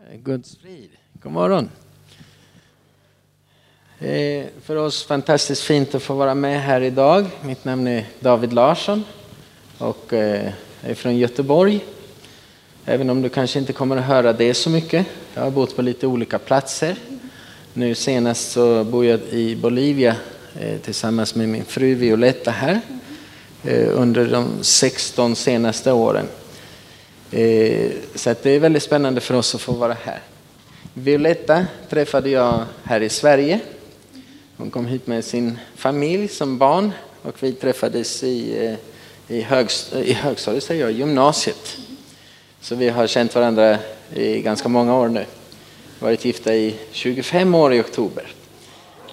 [0.00, 0.90] Eh, Guds frid.
[1.12, 1.70] God morgon.
[4.62, 7.26] För oss fantastiskt fint att få vara med här idag.
[7.42, 9.04] Mitt namn är David Larsson
[9.78, 11.84] och eh, jag är från Göteborg.
[12.84, 15.06] Även om du kanske inte kommer att höra det så mycket.
[15.34, 16.96] Jag har bott på lite olika platser.
[17.72, 20.16] Nu senast så bor jag i Bolivia
[20.60, 22.80] eh, tillsammans med min fru Violetta här
[23.92, 26.26] under de 16 senaste åren.
[27.34, 30.20] Eh, så det är väldigt spännande för oss att få vara här.
[30.94, 33.60] Violetta träffade jag här i Sverige.
[34.56, 36.92] Hon kom hit med sin familj som barn
[37.22, 38.74] och vi träffades i, eh,
[39.36, 41.76] i, högst, i högstadiet, säger jag, gymnasiet.
[42.60, 43.78] Så vi har känt varandra
[44.14, 45.24] i ganska många år nu.
[45.98, 48.26] Varit gifta i 25 år i oktober.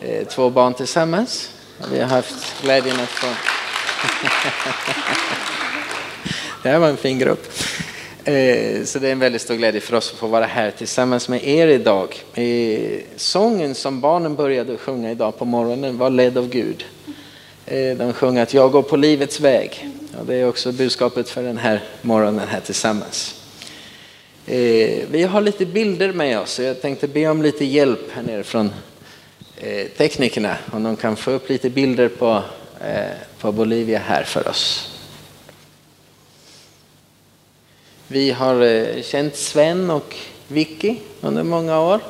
[0.01, 1.49] Eh, två barn tillsammans.
[1.91, 3.27] Vi har haft glädjen att få...
[6.63, 7.47] Det här var en fin grupp.
[8.25, 11.29] Eh, så det är en väldigt stor glädje för oss att få vara här tillsammans
[11.29, 12.15] med er idag.
[13.15, 16.85] Sången som barnen började sjunga idag på morgonen var ledd av Gud.
[17.65, 19.87] Eh, de sjöng att jag går på livets väg.
[20.19, 23.41] Och det är också budskapet för den här morgonen här tillsammans.
[24.45, 28.23] Eh, vi har lite bilder med oss och jag tänkte be om lite hjälp här
[28.23, 28.73] nere från
[29.97, 30.55] teknikerna.
[30.71, 32.43] Om de kan få upp lite bilder på,
[33.39, 34.90] på Bolivia här för oss.
[38.11, 40.15] Vi har eh, känt Sven och
[40.47, 42.01] Vicky under många år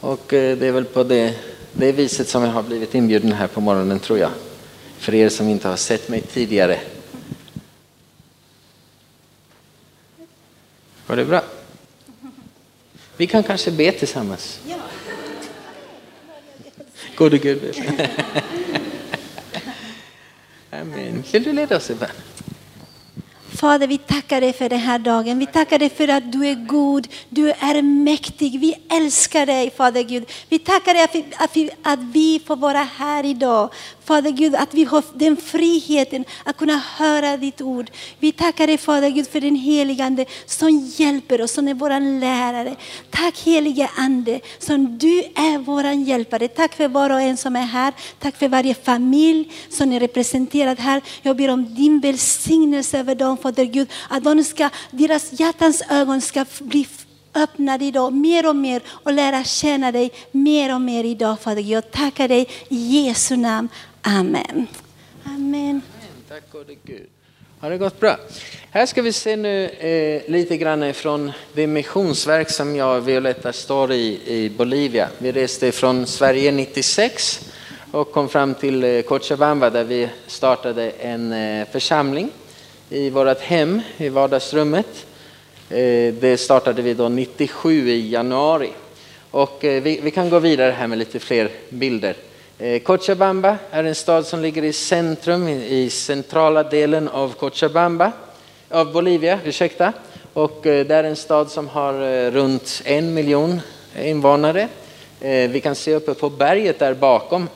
[0.00, 1.34] och eh, det är väl på det,
[1.72, 4.30] det viset som jag har blivit inbjuden här på morgonen tror jag.
[4.98, 6.80] För er som inte har sett mig tidigare.
[11.06, 11.42] Var det bra?
[13.16, 14.60] Vi kan kanske be tillsammans.
[14.68, 14.76] Ja.
[17.16, 17.76] Gode Gud.
[20.70, 21.24] Amen.
[21.32, 22.08] Vill du leda oss i bön?
[23.60, 25.38] Fader, vi tackar dig för den här dagen.
[25.38, 28.60] Vi tackar dig för att du är god, du är mäktig.
[28.60, 30.30] Vi älskar dig, Fader Gud.
[30.48, 31.02] Vi tackar dig
[31.38, 33.70] att vi, att vi får vara här idag.
[34.10, 37.90] Fader Gud, att vi har den friheten att kunna höra ditt ord.
[38.18, 42.76] Vi tackar dig Fader Gud för din heligande som hjälper oss, som är vår lärare.
[43.10, 46.48] Tack helige Ande, som du är vår hjälpare.
[46.48, 47.94] Tack för var och en som är här.
[48.18, 51.02] Tack för varje familj som är representerad här.
[51.22, 56.20] Jag ber om din välsignelse över dem Fader Gud, att de ska, deras hjärtans ögon
[56.20, 56.86] ska bli
[57.34, 61.70] öppnade idag mer och mer och lära känna dig mer och mer idag Fader Gud.
[61.70, 63.68] Jag tackar dig i Jesu namn.
[64.02, 64.66] Amen.
[65.24, 65.82] Amen.
[66.28, 67.06] Tack gode Gud.
[67.60, 68.16] Har det gått bra?
[68.70, 73.52] Här ska vi se nu eh, lite grann ifrån det missionsverk som jag och Violetta
[73.52, 75.08] står i i Bolivia.
[75.18, 77.52] Vi reste från Sverige 96
[77.90, 82.30] och kom fram till eh, Cochabamba där vi startade en eh, församling
[82.90, 85.06] i vårt hem, i vardagsrummet.
[85.70, 88.70] Eh, det startade vi då 97 i januari.
[89.30, 92.16] Och eh, vi, vi kan gå vidare här med lite fler bilder.
[92.62, 98.12] Eh, Cochabamba är en stad som ligger i centrum, i centrala delen av Cochabamba,
[98.68, 99.92] av Bolivia, ursäkta.
[100.32, 103.60] Och eh, det är en stad som har eh, runt en miljon
[104.02, 104.68] invånare.
[105.20, 107.48] Vi kan se uppe på berget där bakom,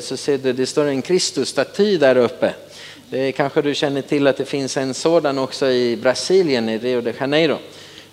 [0.00, 2.54] så ser du, det står en Kristusstaty där uppe.
[3.10, 7.00] Det kanske du känner till att det finns en sådan också i Brasilien, i Rio
[7.00, 7.56] de Janeiro.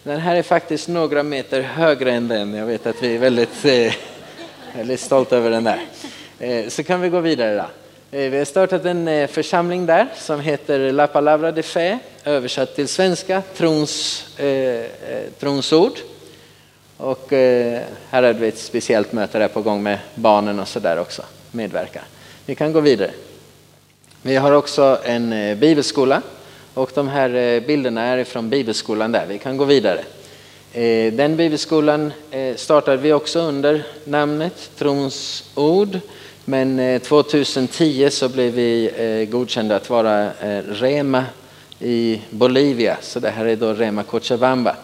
[0.03, 2.53] Den här är faktiskt några meter högre än den.
[2.53, 3.65] Jag vet att vi är väldigt
[4.77, 5.85] Väldigt stolta över den där.
[6.39, 8.17] Eh, så kan vi gå vidare då.
[8.17, 12.75] Eh, vi har startat en eh, församling där som heter La Palabra de Fe, översatt
[12.75, 14.85] till svenska, trons, eh,
[15.39, 15.99] tronsord.
[16.97, 20.99] Och eh, här hade vi ett speciellt möte där på gång med barnen och sådär
[20.99, 21.21] också,
[21.51, 22.03] medverkar.
[22.45, 23.11] Vi kan gå vidare.
[24.21, 26.21] Vi har också en bibelskola
[26.73, 29.25] och de här bilderna är från bibelskolan där.
[29.25, 30.03] Vi kan gå vidare.
[30.73, 35.99] Eh, den bibelskolan eh, startade vi också under namnet Trons ord.
[36.45, 40.31] Men eh, 2010 så blev vi godkända att vara
[40.69, 41.25] Rema
[41.79, 42.97] i Bolivia.
[43.01, 44.75] Så det här är då Rema Cochabamba.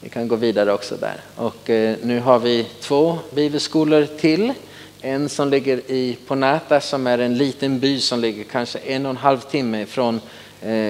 [0.00, 1.20] Vi kan gå vidare också där.
[1.36, 1.68] Och
[2.02, 4.52] nu har vi två bibelskolor till.
[5.00, 9.10] En som ligger i Ponata som är en liten by som ligger kanske en och
[9.10, 10.20] en halv timme från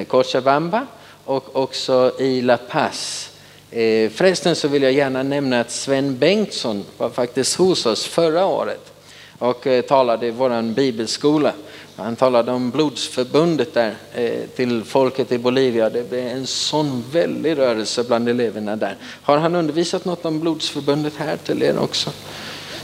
[0.08, 0.86] Cochabamba.
[1.24, 3.29] Och också i La Paz
[3.72, 8.46] Eh, förresten så vill jag gärna nämna att Sven Bengtsson var faktiskt hos oss förra
[8.46, 8.92] året
[9.38, 11.52] och eh, talade i vår bibelskola.
[11.96, 15.90] Han talade om blodsförbundet där eh, till folket i Bolivia.
[15.90, 18.96] Det blev en sån väldig rörelse bland eleverna där.
[19.02, 22.10] Har han undervisat något om blodsförbundet här till er också?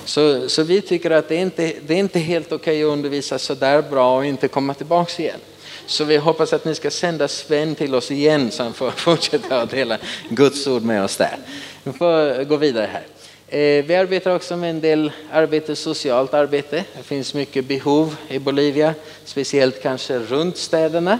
[0.04, 3.38] Så, så vi tycker att det är inte det är inte helt okej att undervisa
[3.38, 5.40] så där bra och inte komma tillbaks igen.
[5.86, 9.60] Så vi hoppas att ni ska sända Sven till oss igen så han får fortsätta
[9.60, 9.98] att dela
[10.28, 11.36] Guds ord med oss där.
[11.84, 13.06] Vi får gå vidare här.
[13.48, 16.84] Eh, vi arbetar också med en del arbete, socialt arbete.
[16.96, 18.94] Det finns mycket behov i Bolivia,
[19.24, 21.18] speciellt kanske runt städerna.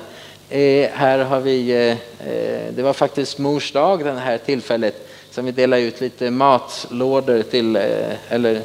[0.51, 1.97] Eh, här har vi, eh,
[2.71, 7.77] det var faktiskt mors dag det här tillfället som vi delade ut lite matlådor till,
[8.29, 8.61] eller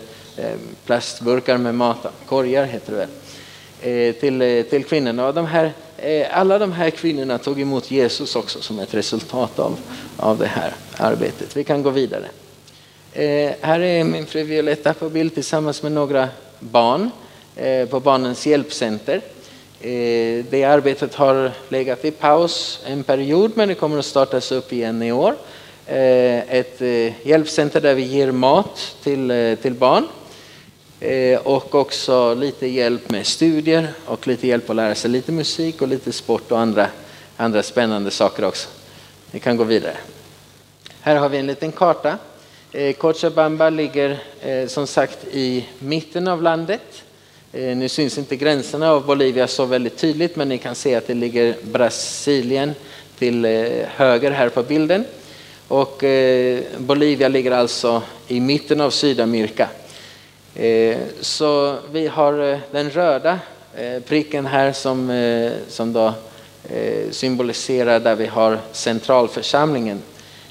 [0.86, 5.28] plastburkar med mat, korgar heter det väl, till, till kvinnorna.
[5.28, 5.72] Och de här,
[6.04, 9.80] Eh, alla de här kvinnorna tog emot Jesus också som ett resultat av,
[10.18, 11.58] av det här arbetet.
[11.58, 12.26] Vi kan gå vidare.
[13.14, 17.10] Eh, här är min fru Violetta på bild tillsammans med några barn
[17.56, 19.22] eh, på Barnens hjälpcenter.
[19.82, 24.74] Eh, det arbetet har legat i paus en period men det kommer att startas upp
[24.74, 25.36] igen i år.
[25.86, 30.08] Eh, ett eh, hjälpcenter där vi ger mat till, eh, till barn
[31.02, 35.82] Eh, och också lite hjälp med studier och lite hjälp att lära sig lite musik
[35.82, 36.88] och lite sport och andra,
[37.38, 38.70] andra spännande saker också.
[39.32, 39.98] Vi kan gå vidare.
[41.02, 42.18] Här har vi en liten karta
[42.72, 47.04] eh, Cochabamba ligger eh, som sagt i mitten av landet.
[47.54, 51.14] Nu syns inte gränserna av Bolivia så väldigt tydligt men ni kan se att det
[51.14, 52.74] ligger Brasilien
[53.20, 53.46] till
[53.88, 55.06] höger här på bilden.
[55.68, 56.04] Och
[56.78, 59.70] Bolivia ligger alltså i mitten av Sydamerika.
[60.56, 63.40] Eh, så vi har eh, den röda
[63.76, 66.14] eh, pricken här som, som då
[67.12, 70.02] symboliserar där vi har centralförsamlingen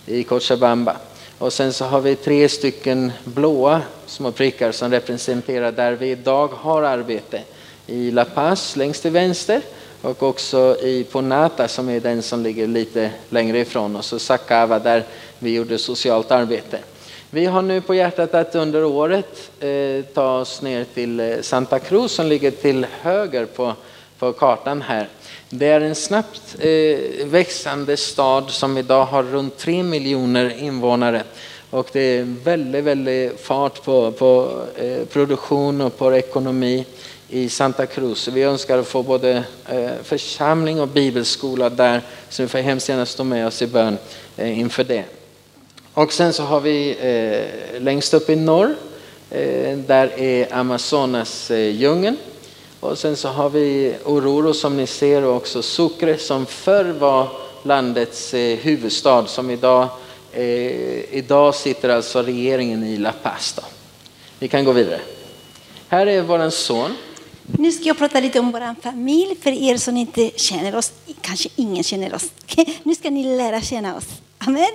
[0.06, 0.96] i Cochabamba.
[1.38, 6.48] Och sen så har vi tre stycken blåa små prickar som representerar där vi idag
[6.48, 7.42] har arbete.
[7.86, 9.62] I La Paz längst till vänster
[10.02, 14.78] och också i Ponata som är den som ligger lite längre ifrån och så Sakava
[14.78, 15.04] där
[15.38, 16.78] vi gjorde socialt arbete.
[17.32, 21.78] Vi har nu på hjärtat att under året eh, ta oss ner till eh, Santa
[21.78, 23.74] Cruz som ligger till höger på,
[24.18, 25.08] på kartan här.
[25.50, 31.22] Det är en snabbt eh, växande stad som idag har runt 3 miljoner invånare.
[31.70, 36.86] Och det är väldigt, väldigt fart på, på eh, produktion och på ekonomi
[37.28, 38.28] i Santa Cruz.
[38.28, 43.06] Vi önskar att få både eh, församling och bibelskola där, så vi får hemskt gärna
[43.06, 43.98] stå med oss i bön
[44.36, 45.04] eh, inför det.
[45.94, 48.74] Och sen så har vi eh, längst upp i norr,
[49.30, 52.16] eh, där är Amazonas djungeln.
[52.80, 57.28] Och sen så har vi Oruro som ni ser och också Sucre som förr var
[57.62, 59.88] landets eh, huvudstad som idag,
[60.32, 63.54] eh, idag sitter alltså regeringen i La Paz.
[63.56, 63.62] Då.
[64.38, 65.00] Vi kan gå vidare.
[65.88, 66.96] Här är vår son.
[67.42, 70.92] Nu ska jag prata lite om vår familj för er som inte känner oss.
[71.20, 72.30] Kanske ingen känner oss.
[72.82, 74.06] Nu ska ni lära känna oss.
[74.46, 74.70] Amen.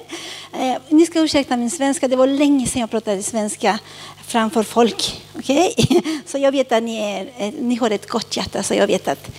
[0.54, 2.08] Eh, ni ska ursäkta min svenska.
[2.08, 3.80] Det var länge sedan jag pratade svenska
[4.28, 5.22] framför folk.
[5.38, 5.74] Okay?
[6.26, 9.08] Så jag vet att ni, är, eh, ni har ett gott hjärta, så jag vet
[9.08, 9.32] att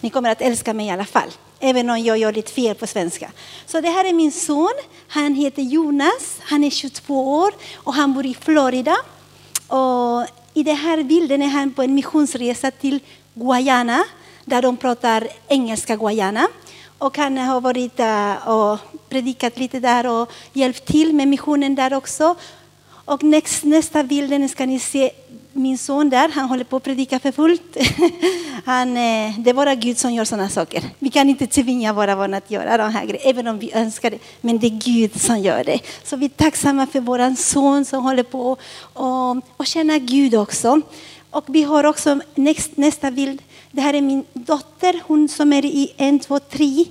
[0.00, 1.28] ni kommer att älska mig i alla fall.
[1.60, 3.30] Även om jag gör lite fel på svenska.
[3.66, 4.72] Så det här är min son.
[5.08, 6.36] Han heter Jonas.
[6.40, 8.96] Han är 22 år och han bor i Florida.
[9.66, 13.00] Och I den här bilden är han på en missionsresa till
[13.34, 14.04] Guayana
[14.44, 16.48] där de pratar engelska Guayana.
[17.02, 18.78] Och han har varit där och
[19.08, 22.34] predikat lite där och hjälpt till med missionen där också.
[23.04, 25.10] Och näst nästa bilden ska ni se
[25.52, 27.76] min son där, han håller på att predika för fullt.
[28.64, 30.82] Han, eh, det är bara Gud som gör sådana saker.
[30.98, 34.10] Vi kan inte tvinga våra barn att göra de här grejerna, även om vi önskar
[34.10, 34.18] det.
[34.40, 35.80] Men det är Gud som gör det.
[36.04, 38.56] Så vi är tacksamma för vår son som håller på
[38.92, 40.80] och, och känna Gud också.
[41.30, 43.42] Och vi har också näst nästa bild.
[43.74, 46.84] Det här är min dotter, hon som är i en, två, tre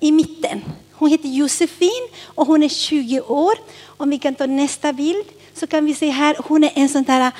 [0.00, 0.64] i mitten.
[0.92, 3.54] Hon heter Josefin och hon är 20 år.
[3.86, 5.24] Om vi kan ta nästa bild
[5.54, 7.32] så kan vi se här, hon är en sån där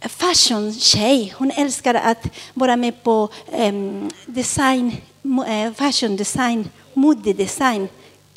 [0.00, 1.34] äh, fashion-tjej.
[1.36, 3.28] Hon älskar att vara med på
[3.58, 4.96] um, design,
[5.46, 7.88] äh, fashion design, modedesign.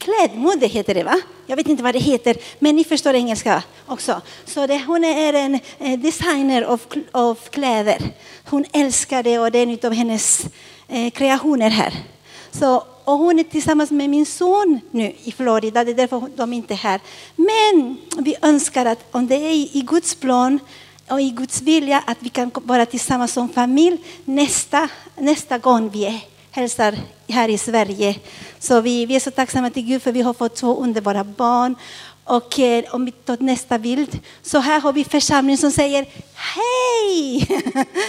[0.05, 1.19] Klädmode heter det va?
[1.47, 4.21] Jag vet inte vad det heter, men ni förstår engelska också.
[4.45, 6.81] Så det, hon är en eh, designer av,
[7.11, 8.01] av kläder.
[8.45, 10.45] Hon älskar det och det är en av hennes
[10.87, 11.93] eh, kreationer här.
[12.51, 16.53] Så och hon är tillsammans med min son nu i Florida, det är därför de
[16.53, 17.01] inte är här.
[17.35, 20.59] Men vi önskar att om det är i Guds plan
[21.09, 26.05] och i Guds vilja att vi kan vara tillsammans som familj nästa, nästa gång vi
[26.05, 26.19] är,
[26.51, 26.95] hälsar
[27.27, 28.15] här i Sverige.
[28.67, 31.75] Så vi, vi är så tacksamma till Gud för vi har fått två underbara barn.
[32.23, 37.47] Och eh, om vi tar nästa bild, så här har vi församlingen som säger hej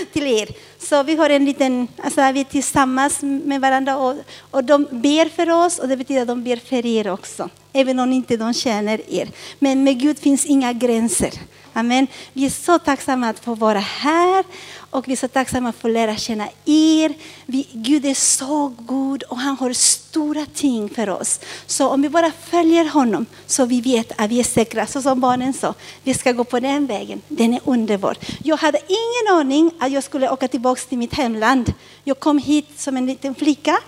[0.12, 0.48] till er.
[0.78, 4.14] Så vi har en liten, alltså vi är tillsammans med varandra och,
[4.50, 7.48] och de ber för oss och det betyder att de ber för er också.
[7.72, 9.28] Även om inte de känner er.
[9.58, 11.32] Men med Gud finns inga gränser.
[11.72, 12.06] Amen.
[12.32, 14.44] Vi är så tacksamma att få vara här
[14.90, 17.14] och vi är så tacksamma för att lära känna er.
[17.46, 21.40] Vi, Gud är så god och han har stora ting för oss.
[21.66, 25.20] Så om vi bara följer honom så vi vet att vi är säkra, så som
[25.20, 27.22] barnen sa, vi ska gå på den vägen.
[27.28, 28.16] Den är underbar.
[28.44, 31.72] Jag hade ingen aning att jag skulle åka tillbaka till mitt hemland.
[32.04, 33.78] Jag kom hit som en liten flicka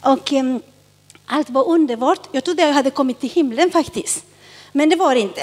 [0.00, 0.60] och um,
[1.26, 2.28] allt var underbart.
[2.32, 4.24] Jag trodde jag hade kommit till himlen faktiskt.
[4.76, 5.42] Men det var det inte.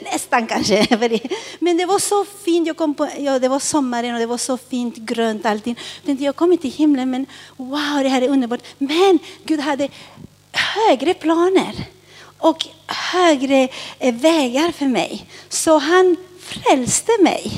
[0.12, 0.86] Nästan kanske.
[1.58, 2.66] Men det var så fint.
[2.66, 5.78] Jag kom på, ja, det var sommaren och det var så fint grönt allting.
[5.96, 7.26] Jag tänkte jag kommer till himlen men
[7.56, 8.60] wow det här är underbart.
[8.78, 9.88] Men Gud hade
[10.52, 11.74] högre planer
[12.38, 15.26] och högre eh, vägar för mig.
[15.48, 17.52] Så han frälste mig.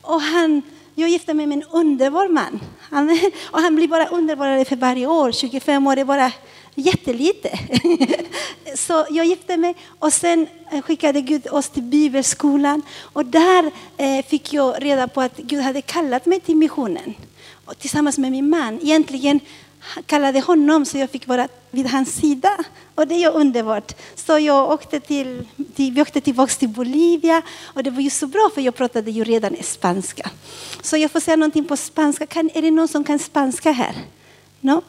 [0.00, 0.62] Och han,
[0.94, 2.60] jag gifte mig med en underbar man.
[2.90, 3.18] Han,
[3.50, 5.32] och han blir bara underbarare för varje år.
[5.32, 6.32] 25 år är bara
[6.74, 7.58] jättelite.
[8.74, 14.24] Så jag gifte mig och sen eh, skickade Gud oss till bibelskolan och där eh,
[14.24, 17.14] fick jag reda på att Gud hade kallat mig till missionen
[17.64, 18.78] och tillsammans med min man.
[18.82, 19.40] Egentligen
[20.06, 22.64] kallade honom så jag fick vara vid hans sida.
[22.94, 23.92] Och det är underbart.
[24.14, 28.26] Så jag åkte till, till, vi åkte tillbaka till Bolivia och det var ju så
[28.26, 30.30] bra för jag pratade ju redan spanska.
[30.82, 32.26] Så jag får säga någonting på spanska.
[32.26, 33.94] Kan, är det någon som kan spanska här?
[34.62, 34.82] No?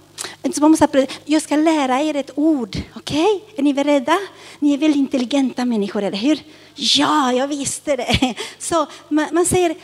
[1.26, 2.78] Jag ska lära er ett ord.
[2.96, 3.26] Okej?
[3.26, 3.58] Okay?
[3.58, 4.20] Är ni beredda?
[4.60, 6.40] Ni är väl intelligenta människor, eller hur?
[6.76, 8.36] Ja, jag visste det.
[8.60, 9.76] Så man, man säger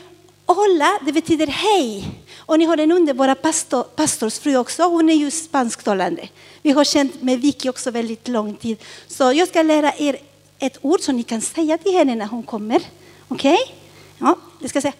[0.45, 2.05] Hola, det betyder hej.
[2.37, 4.83] Och ni har den underbara pastor, pastorsfru också.
[4.83, 6.29] Hon är ju spansktalande.
[6.61, 8.77] Vi har känt med Vicky också väldigt lång tid.
[9.07, 10.17] Så jag ska lära er
[10.59, 12.81] ett ord som ni kan säga till henne när hon kommer.
[13.27, 13.53] Okej?
[13.53, 13.75] Okay?
[14.17, 14.93] Ja, jag ska säga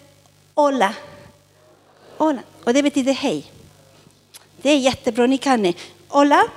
[0.54, 0.94] hola.
[2.16, 2.40] Hola.
[2.64, 3.52] Och det betyder hej.
[4.62, 5.74] Det är jättebra, ni kan det.
[6.08, 6.48] Hola.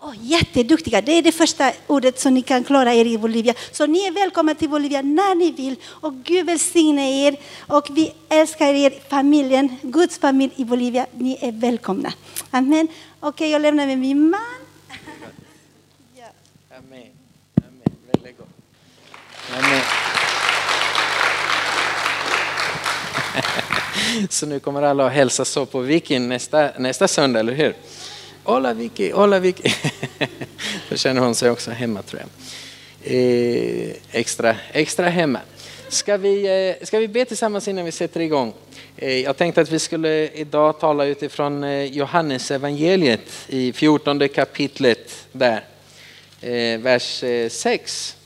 [0.00, 3.54] Oh, jätteduktiga, det är det första ordet som ni kan klara er i Bolivia.
[3.72, 8.12] Så ni är välkomna till Bolivia när ni vill och Gud välsigne er och vi
[8.28, 11.06] älskar er, familjen, Guds familj i Bolivia.
[11.12, 12.12] Ni är välkomna.
[12.50, 12.88] Amen.
[13.20, 14.40] Okej, okay, jag lämnar med min man.
[16.16, 16.26] ja.
[16.70, 17.10] Amen.
[17.56, 17.96] Amen.
[18.12, 18.48] Väldigt gott.
[19.52, 20.07] Amen.
[24.30, 27.74] Så nu kommer alla att hälsa så på Vicky nästa, nästa söndag, eller hur?
[28.44, 29.72] Hola Vicky, hola Vicky.
[30.88, 32.30] Då känner hon sig också hemma tror jag.
[33.14, 35.40] Eh, extra, extra hemma.
[35.88, 36.46] Ska vi,
[36.80, 38.52] eh, ska vi be tillsammans innan vi sätter igång?
[38.96, 45.26] Eh, jag tänkte att vi skulle idag tala utifrån eh, Johannes evangeliet i 14 kapitlet
[45.32, 45.64] där,
[46.40, 48.14] eh, vers 6.
[48.14, 48.18] Eh,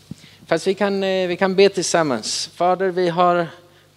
[0.47, 2.51] Fast vi kan, eh, vi kan be tillsammans.
[2.55, 3.47] Fader, vi har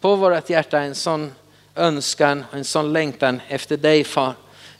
[0.02, 1.32] på vårt hjärta en sån
[1.76, 4.34] önskan och en sån längtan efter dig far.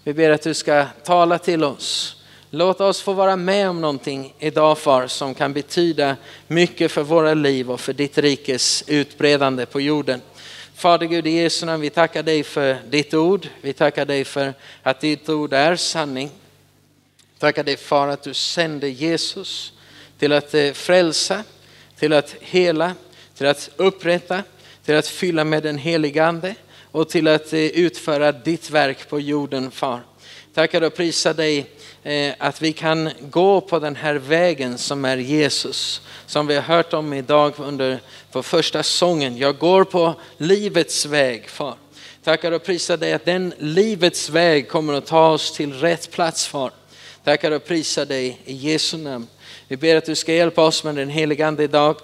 [0.04, 2.16] Vi ber att du ska tala till oss.
[2.50, 6.16] Låt oss få vara med om någonting idag far som kan betyda
[6.48, 10.22] mycket för våra liv och för ditt rikes utbredande på jorden.
[10.76, 13.48] Fader Gud i Jesu namn, vi tackar dig för ditt ord.
[13.62, 16.30] Vi tackar dig för att ditt ord är sanning.
[17.40, 19.74] Tackar dig far att du sände Jesus
[20.18, 21.44] till att eh, frälsa,
[22.00, 22.94] till att hela,
[23.38, 24.44] till att upprätta,
[24.86, 26.56] till att fylla med den helige Ande
[26.96, 30.02] och till att eh, utföra ditt verk på jorden, Far.
[30.54, 31.66] Tackar och prisar dig
[32.04, 36.02] eh, att vi kan gå på den här vägen som är Jesus.
[36.26, 38.00] Som vi har hört om idag under
[38.32, 39.38] på första sången.
[39.38, 41.76] Jag går på livets väg, Far.
[42.24, 46.48] Tackar och prisar dig att den livets väg kommer att ta oss till rätt plats,
[46.48, 46.72] Far.
[47.24, 49.28] Tackar och prisar dig i Jesu namn.
[49.68, 51.96] Vi ber att du ska hjälpa oss med den helige Ande idag.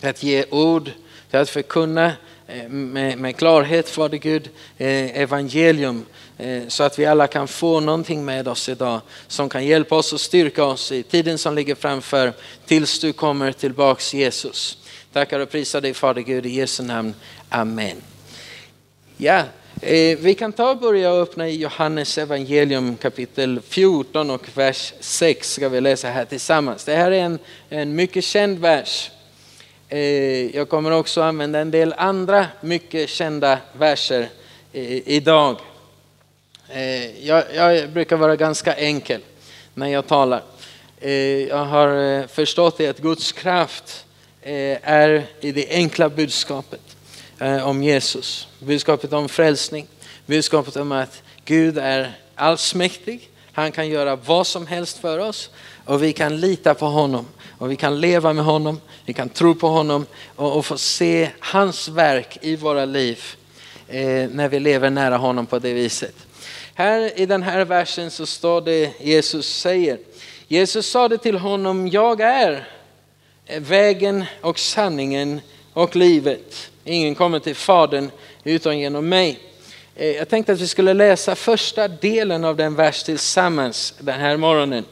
[0.00, 0.90] Att ge ord,
[1.30, 2.12] till att förkunna
[2.48, 4.48] Eh, med, med klarhet, Fader Gud,
[4.78, 6.06] eh, evangelium
[6.38, 10.12] eh, så att vi alla kan få någonting med oss idag som kan hjälpa oss
[10.12, 12.32] och styrka oss i tiden som ligger framför
[12.66, 14.78] tills du kommer tillbaks Jesus.
[15.12, 17.14] Tackar och prisar dig Fader Gud i Jesu namn.
[17.48, 17.96] Amen.
[19.16, 19.42] Ja,
[20.18, 25.68] vi kan ta och börja öppna i Johannes evangelium kapitel 14 och vers 6 ska
[25.68, 26.84] vi läsa här tillsammans.
[26.84, 27.38] Det här är en,
[27.68, 29.10] en mycket känd vers.
[29.88, 34.28] Eh, jag kommer också använda en del andra mycket kända verser
[34.72, 35.56] eh, idag.
[36.68, 39.20] Eh, jag, jag brukar vara ganska enkel
[39.74, 40.42] när jag talar.
[41.48, 44.04] Jag har förstått att Guds kraft
[44.82, 46.96] är i det enkla budskapet
[47.64, 48.48] om Jesus.
[48.58, 49.86] Budskapet om frälsning,
[50.26, 53.28] budskapet om att Gud är allsmäktig.
[53.52, 55.50] Han kan göra vad som helst för oss
[55.84, 57.26] och vi kan lita på honom
[57.58, 61.30] och vi kan leva med honom, vi kan tro på honom och, och få se
[61.40, 63.24] hans verk i våra liv
[63.88, 66.14] eh, när vi lever nära honom på det viset.
[66.74, 69.98] Här i den här versen så står det Jesus säger,
[70.48, 72.68] Jesus sa det till honom, jag är
[73.60, 75.40] vägen och sanningen
[75.72, 76.70] och livet.
[76.84, 78.10] Ingen kommer till Fadern
[78.44, 79.38] utan genom mig.
[79.96, 84.36] Eh, jag tänkte att vi skulle läsa första delen av den vers tillsammans den här
[84.36, 84.84] morgonen.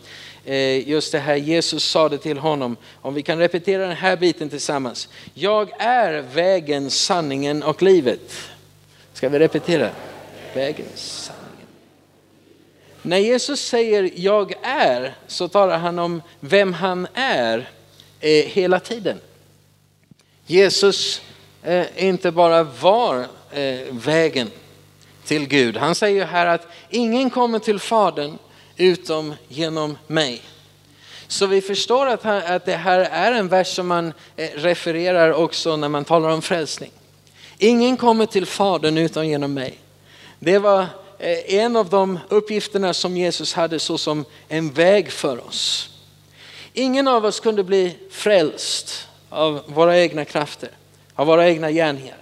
[0.46, 2.76] Eh, just det här Jesus sa det till honom.
[3.02, 5.08] Om vi kan repetera den här biten tillsammans.
[5.34, 8.32] Jag är vägen, sanningen och livet.
[9.12, 9.90] Ska vi repetera?
[10.54, 11.44] Vägen, sanningen.
[13.02, 17.70] När Jesus säger jag är så talar han om vem han är
[18.20, 19.20] eh, hela tiden.
[20.46, 21.22] Jesus
[21.62, 23.26] eh, inte bara var
[23.90, 24.50] vägen
[25.24, 25.76] till Gud.
[25.76, 28.38] Han säger här att ingen kommer till Fadern
[28.76, 30.42] utom genom mig.
[31.26, 35.76] Så vi förstår att, att det här är en vers som man eh, refererar också
[35.76, 36.90] när man talar om frälsning.
[37.58, 39.78] Ingen kommer till Fadern utan genom mig.
[40.38, 40.86] Det var
[41.18, 45.90] eh, en av de uppgifterna som Jesus hade såsom en väg för oss.
[46.72, 50.70] Ingen av oss kunde bli frälst av våra egna krafter,
[51.14, 52.16] av våra egna gärningar.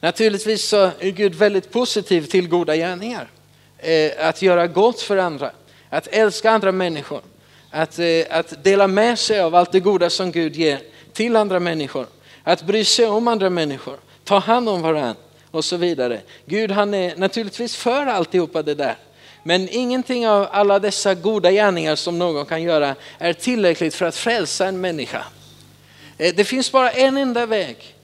[0.00, 3.30] Naturligtvis så är Gud väldigt positiv till goda gärningar.
[3.78, 5.50] Eh, att göra gott för andra,
[5.92, 7.20] att älska andra människor,
[7.70, 10.80] att, eh, att dela med sig av allt det goda som Gud ger
[11.12, 12.06] till andra människor,
[12.44, 16.20] att bry sig om andra människor, ta hand om varandra och så vidare.
[16.46, 18.96] Gud han är naturligtvis för alltihopa det där.
[19.42, 24.16] Men ingenting av alla dessa goda gärningar som någon kan göra är tillräckligt för att
[24.16, 25.24] frälsa en människa.
[26.18, 27.94] Eh, det finns bara en enda väg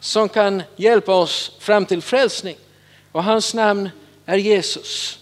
[0.00, 2.56] som kan hjälpa oss fram till frälsning
[3.12, 3.90] och hans namn
[4.26, 5.18] är Jesus.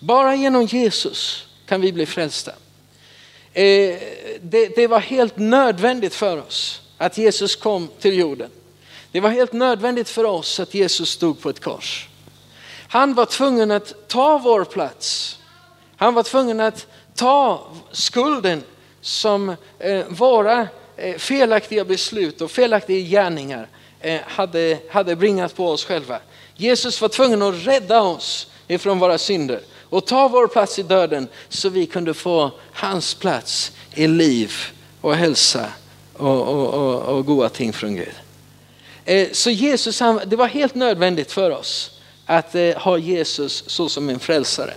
[0.00, 2.52] Bara genom Jesus kan vi bli frälsta.
[3.52, 3.98] Eh,
[4.40, 8.50] det, det var helt nödvändigt för oss att Jesus kom till jorden.
[9.12, 12.08] Det var helt nödvändigt för oss att Jesus stod på ett kors.
[12.88, 15.38] Han var tvungen att ta vår plats.
[15.96, 18.62] Han var tvungen att ta skulden
[19.00, 23.68] som eh, våra eh, felaktiga beslut och felaktiga gärningar
[24.24, 26.18] hade, hade bringat på oss själva.
[26.56, 31.28] Jesus var tvungen att rädda oss ifrån våra synder och ta vår plats i döden
[31.48, 34.52] så vi kunde få hans plats i liv
[35.00, 35.66] och hälsa
[36.12, 38.14] och, och, och, och goda ting från Gud.
[39.04, 44.08] Eh, så Jesus, det var helt nödvändigt för oss att eh, ha Jesus så som
[44.08, 44.74] en frälsare.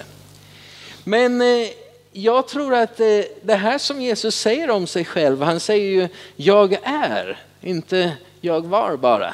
[1.03, 1.67] Men eh,
[2.11, 2.97] jag tror att
[3.41, 8.11] det här som Jesus säger om sig själv, han säger ju jag är, inte
[8.41, 9.33] jag var bara.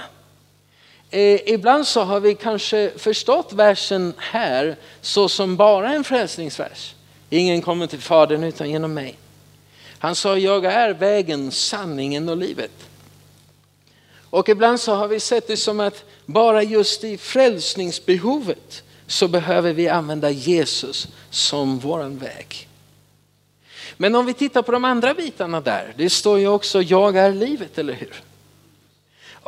[1.12, 6.96] Eh, ibland så har vi kanske förstått versen här så som bara en frälsningsvers.
[7.30, 9.18] Ingen kommer till Fadern utan genom mig.
[10.00, 12.72] Han sa jag är vägen, sanningen och livet.
[14.30, 19.74] Och ibland så har vi sett det som att bara just i frälsningsbehovet så behöver
[19.74, 22.68] vi använda Jesus som våran väg.
[23.98, 27.34] Men om vi tittar på de andra bitarna där, det står ju också jag är
[27.34, 28.24] livet, eller hur?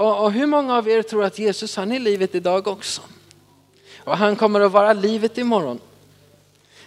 [0.01, 3.01] Och, och hur många av er tror att Jesus han är livet idag också?
[3.97, 5.79] Och han kommer att vara livet imorgon.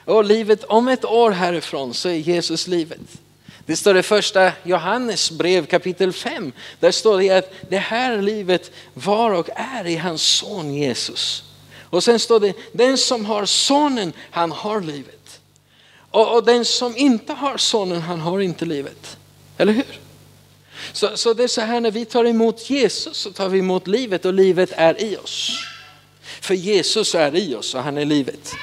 [0.04, 3.00] Och livet om ett år härifrån så är Jesus livet.
[3.66, 6.52] Det står i första Johannes brev kapitel 5.
[6.80, 11.44] Där står det att det här livet var och är i hans son Jesus.
[11.80, 15.40] Och sen står det, den som har sonen, han har livet.
[16.10, 19.16] Och, och den som inte har sonen, han har inte livet.
[19.58, 20.03] Eller hur?
[20.94, 23.86] Så, så det är så här när vi tar emot Jesus så tar vi emot
[23.86, 25.50] livet och livet är i oss.
[26.40, 28.54] För Jesus är i oss och han är livet.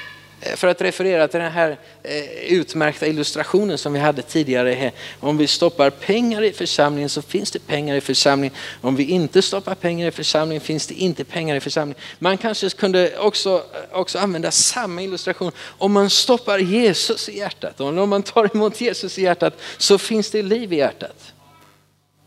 [0.42, 4.92] Eh, för att referera till den här eh, utmärkta illustrationen som vi hade tidigare.
[5.20, 8.56] Om vi stoppar pengar i församlingen så finns det pengar i församlingen.
[8.82, 12.02] Om vi inte stoppar pengar i församlingen finns det inte pengar i församlingen.
[12.20, 15.52] Man kanske kunde också, eh, också använda samma illustration.
[15.60, 19.98] Om man stoppar Jesus i hjärtat, och om man tar emot Jesus i hjärtat så
[19.98, 21.34] finns det liv i hjärtat.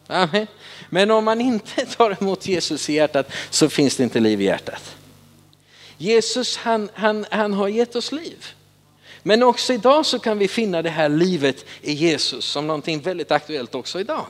[0.06, 0.46] Amen.
[0.90, 4.44] Men om man inte tar emot Jesus i hjärtat så finns det inte liv i
[4.44, 4.96] hjärtat.
[5.98, 8.46] Jesus han, han, han har gett oss liv.
[9.22, 13.30] Men också idag så kan vi finna det här livet i Jesus som någonting väldigt
[13.30, 14.26] aktuellt också idag.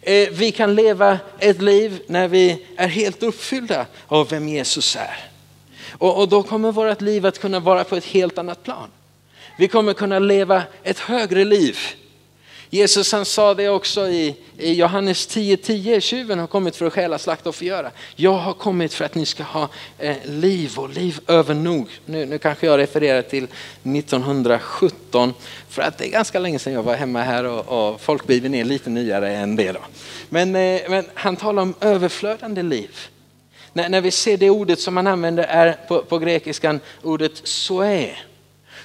[0.00, 5.30] Eh, vi kan leva ett liv när vi är helt uppfyllda av vem Jesus är.
[5.90, 8.88] Och, och då kommer vårt liv att kunna vara på ett helt annat plan.
[9.58, 11.78] Vi kommer kunna leva ett högre liv.
[12.70, 16.92] Jesus han sa det också i, i Johannes 10.10, 10, tjuven har kommit för att
[16.92, 17.90] stjäla, slakta och förgöra.
[18.16, 21.88] Jag har kommit för att ni ska ha eh, liv och liv övernog.
[22.06, 25.34] Nu, nu kanske jag refererar till 1917
[25.68, 28.64] för att det är ganska länge sedan jag var hemma här och, och folkbibeln är
[28.64, 29.72] lite nyare än det.
[29.72, 29.80] Då.
[30.28, 32.96] Men, eh, men han talar om överflödande liv.
[33.72, 38.16] När, när vi ser det ordet som han använder är på, på grekiskan ordet soe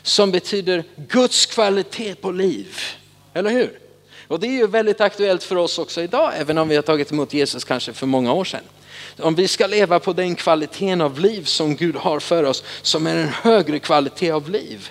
[0.02, 2.78] som betyder Guds kvalitet på liv.
[3.34, 3.80] Eller hur?
[4.28, 7.12] Och det är ju väldigt aktuellt för oss också idag, även om vi har tagit
[7.12, 8.63] emot Jesus kanske för många år sedan.
[9.19, 13.08] Om vi ska leva på den kvaliteten av liv som Gud har för oss, som
[13.08, 14.89] är en högre kvalitet av liv,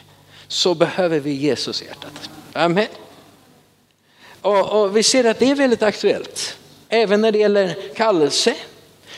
[0.48, 2.31] så behöver vi Jesus i hjärtat.
[2.52, 2.87] Amen.
[4.40, 8.55] Och, och vi ser att det är väldigt aktuellt, även när det gäller kallelse.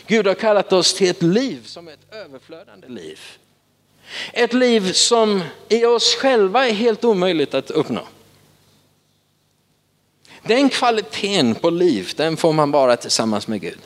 [0.06, 3.20] Gud har kallat oss till ett liv som är ett överflödande liv.
[4.32, 8.06] Ett liv som i oss själva är helt omöjligt att uppnå.
[10.46, 13.78] Den kvaliteten på liv, den får man bara tillsammans med Gud.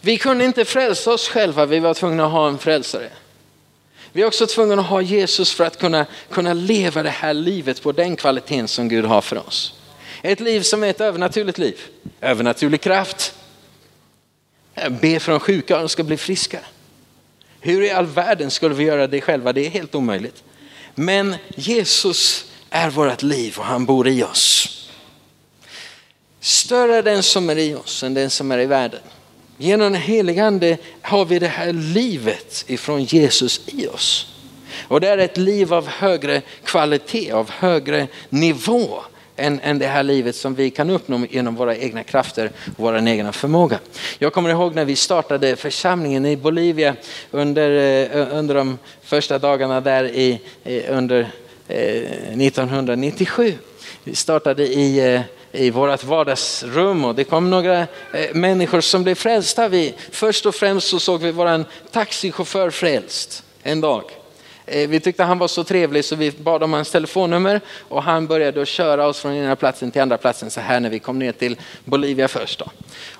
[0.00, 3.10] Vi kunde inte frälsa oss själva, vi var tvungna att ha en frälsare.
[4.12, 7.82] Vi är också tvungna att ha Jesus för att kunna, kunna leva det här livet
[7.82, 9.74] på den kvaliteten som Gud har för oss.
[10.22, 11.80] Ett liv som är ett övernaturligt liv,
[12.20, 13.34] övernaturlig kraft.
[15.00, 16.60] Be för de sjuka och de ska bli friska.
[17.60, 19.52] Hur i all världen skulle vi göra det själva?
[19.52, 20.42] Det är helt omöjligt.
[20.94, 24.76] Men Jesus är vårt liv och han bor i oss.
[26.40, 29.00] Större är den som är i oss än den som är i världen.
[29.58, 34.26] Genom den helige ande har vi det här livet ifrån Jesus i oss.
[34.88, 39.00] Och det är ett liv av högre kvalitet, av högre nivå
[39.36, 43.08] än, än det här livet som vi kan uppnå genom våra egna krafter och vår
[43.08, 43.78] egna förmåga.
[44.18, 46.96] Jag kommer ihåg när vi startade församlingen i Bolivia
[47.30, 47.70] under,
[48.16, 50.40] eh, under de första dagarna där i,
[50.88, 51.30] under
[51.70, 53.54] Eh, 1997.
[54.04, 55.20] Vi startade i, eh,
[55.52, 57.86] i vårt vardagsrum och det kom några eh,
[58.34, 59.68] människor som blev frälsta.
[59.68, 64.02] Vi, först och främst så såg vi vår taxichaufför frälst en dag.
[64.66, 68.62] Vi tyckte han var så trevlig så vi bad om hans telefonnummer och han började
[68.62, 71.32] att köra oss från ena platsen till andra platsen så här när vi kom ner
[71.32, 72.58] till Bolivia först.
[72.58, 72.66] Då.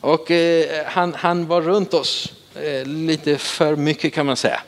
[0.00, 4.60] Och eh, han, han var runt oss eh, lite för mycket kan man säga.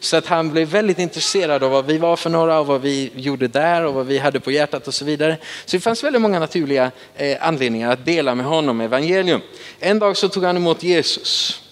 [0.00, 3.10] Så att han blev väldigt intresserad av vad vi var för några och vad vi
[3.14, 5.36] gjorde där och vad vi hade på hjärtat och så vidare.
[5.64, 9.40] Så det fanns väldigt många naturliga eh, anledningar att dela med honom evangelium.
[9.78, 11.62] En dag så tog han emot Jesus.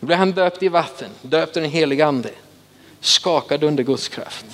[0.00, 2.30] Då blev han döpt i vatten, döpt i den helige ande
[3.00, 4.46] skakad under Guds kraft.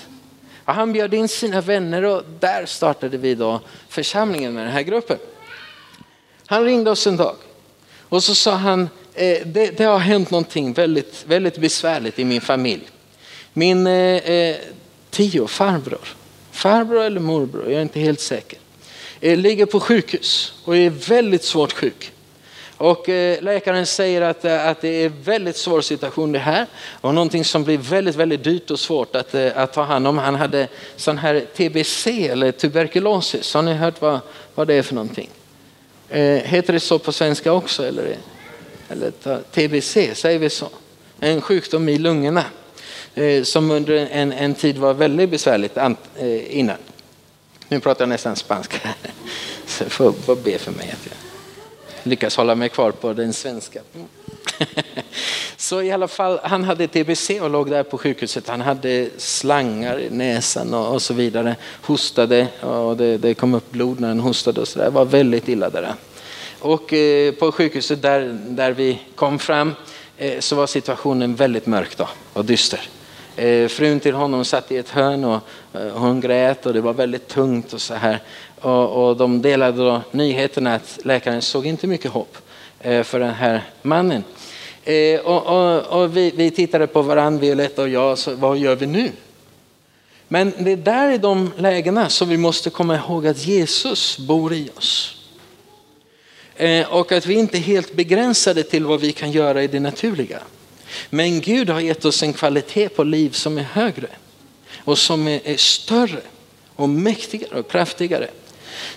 [0.64, 4.82] Och han bjöd in sina vänner och där startade vi då församlingen med den här
[4.82, 5.18] gruppen.
[6.46, 7.36] Han ringde oss en dag
[8.00, 12.40] och så sa han, eh, det, det, har hänt någonting väldigt, väldigt besvärligt i min
[12.40, 12.88] familj.
[13.52, 14.56] Min eh, eh,
[15.10, 16.08] tio farbror,
[16.50, 18.58] farbror eller morbror, jag är inte helt säker,
[19.20, 22.12] eh, ligger på sjukhus och är väldigt svårt sjuk.
[22.76, 26.66] Och eh, läkaren säger att, eh, att det är en väldigt svår situation det här
[27.00, 30.18] och någonting som blir väldigt, väldigt dyrt och svårt att, eh, att ta hand om.
[30.18, 33.54] Han hade sån här TBC eller tuberkulosis.
[33.54, 34.20] Har ni hört vad,
[34.54, 35.30] vad det är för någonting?
[36.08, 37.86] Eh, heter det så på svenska också?
[37.86, 38.16] Eller,
[38.88, 39.10] eller
[39.52, 40.68] TBC, säger vi så?
[41.20, 42.44] En sjukdom i lungorna
[43.14, 46.76] Eh, som under en, en tid var väldigt besvärligt an, eh, innan.
[47.68, 48.78] Nu pratar jag nästan spanska.
[49.66, 50.90] Så får, får be för mig.
[50.92, 51.14] Att jag
[52.02, 53.80] lyckas hålla mig kvar på den svenska.
[55.56, 58.48] Så i alla fall, han hade TBC och låg där på sjukhuset.
[58.48, 61.56] Han hade slangar i näsan och, och så vidare.
[61.82, 64.90] Hostade och det, det, kom upp blod när han hostade och så där.
[64.90, 65.94] var väldigt illa där.
[66.58, 69.74] Och eh, på sjukhuset där, där vi kom fram
[70.16, 72.80] eh, så var situationen väldigt mörk då, och dyster.
[73.36, 75.40] Eh, frun till honom satt i ett hörn och
[75.72, 78.18] eh, hon grät och det var väldigt tungt och så här.
[78.60, 82.36] Och, och de delade då nyheterna att läkaren såg inte mycket hopp
[82.80, 84.24] eh, för den här mannen.
[84.84, 88.76] Eh, och, och, och vi, vi, tittade på varandra, Violetta och jag, så vad gör
[88.76, 89.10] vi nu?
[90.28, 94.52] Men det är där i de lägena som vi måste komma ihåg att Jesus bor
[94.52, 95.16] i oss.
[96.56, 99.80] Eh, och att vi inte är helt begränsade till vad vi kan göra i det
[99.80, 100.38] naturliga.
[101.10, 104.08] Men Gud har gett oss en kvalitet på liv som är högre
[104.84, 106.20] och som är, större
[106.76, 108.28] och mäktigare och kraftigare.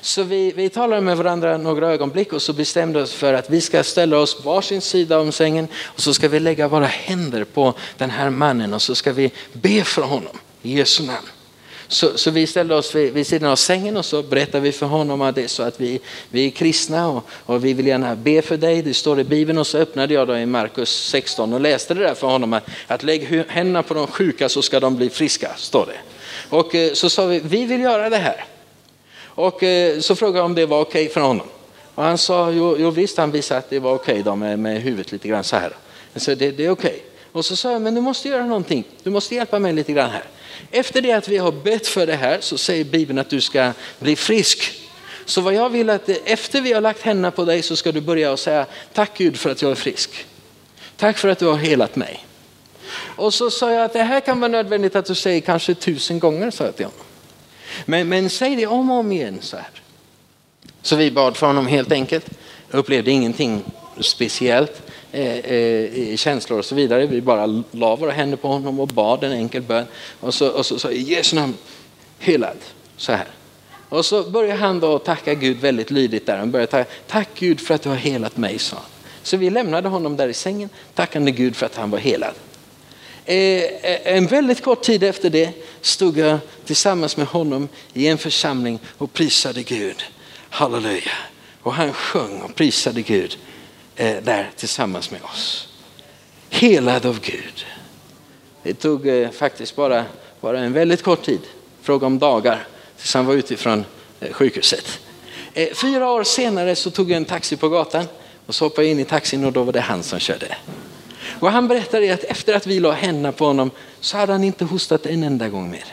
[0.01, 3.61] Så vi, vi talade med varandra några ögonblick och så bestämde oss för att vi
[3.61, 7.73] ska ställa oss varsin sida om sängen och så ska vi lägga våra händer på
[7.97, 11.27] den här mannen och så ska vi be för honom i Jesu namn.
[11.95, 14.85] Så, så, vi ställde oss vid, vid sidan av sängen och så berättade vi för
[14.85, 18.15] honom att det är så att vi, vi är kristna och, och vi vill gärna
[18.15, 18.81] be för dig.
[18.81, 21.99] Det står i Bibeln och så öppnade jag då i Markus 16 och läste det
[21.99, 25.51] där för honom att, att lägg händerna på de sjuka så ska de bli friska,
[25.57, 25.97] står det.
[26.49, 28.45] Och eh, så sa vi, vi vill göra det här.
[29.25, 31.47] Och eh, så frågade jag om det var okej för honom.
[31.95, 34.81] Och han sa, jo, jo visst, han visade att det var okej då med, med
[34.81, 35.73] huvudet lite grann så här.
[36.15, 37.03] Så det, det är okej.
[37.31, 38.83] Och så sa jag, men du måste göra någonting.
[39.03, 40.23] Du måste hjälpa mig lite grann här.
[40.71, 43.71] Efter det att vi har bett för det här så säger Bibeln att du ska
[43.99, 44.81] bli frisk.
[45.25, 48.01] Så vad jag vill att efter vi har lagt händerna på dig så ska du
[48.01, 50.25] börja och säga tack Gud för att jag är frisk.
[50.97, 52.25] Tack för att du har helat mig.
[52.95, 56.19] Och så sa jag att det här kan vara nödvändigt att du säger kanske tusen
[56.19, 57.05] gånger, sa jag till honom.
[57.85, 59.69] Men, men säg det om och om igen så här.
[60.81, 62.25] Så vi bad för honom helt enkelt.
[62.71, 63.63] Jag upplevde ingenting
[63.99, 64.84] speciellt,
[65.15, 67.05] eh, eh, känslor och så vidare.
[67.05, 69.85] Vi bara la våra händer på honom och bad en enkel bön.
[70.19, 71.53] Och så, och så så i Jesu namn,
[72.19, 72.57] helad.
[72.97, 73.27] Så här.
[73.89, 76.37] Och så började han då tacka Gud väldigt lydigt där.
[76.37, 78.85] Han började tacka, tack Gud för att du har helat mig, sa han.
[79.23, 82.33] Så vi lämnade honom där i sängen, tackande Gud för att han var helad.
[83.25, 85.49] Eh, eh, en väldigt kort tid efter det
[85.81, 90.03] stod jag tillsammans med honom i en församling och prisade Gud.
[90.49, 91.11] Halleluja.
[91.61, 93.37] Och han sjöng och prisade Gud
[93.95, 95.67] eh, där tillsammans med oss.
[96.49, 97.65] Helad av Gud.
[98.63, 100.05] Det tog eh, faktiskt bara,
[100.41, 101.41] bara en väldigt kort tid,
[101.81, 103.85] fråga om dagar, tills han var utifrån
[104.19, 104.99] eh, sjukhuset.
[105.53, 108.05] Eh, fyra år senare så tog jag en taxi på gatan
[108.45, 110.57] och så hoppade jag in i taxin och då var det han som körde.
[111.39, 114.65] Och han berättade att efter att vi la händerna på honom så hade han inte
[114.65, 115.85] hostat en enda gång mer.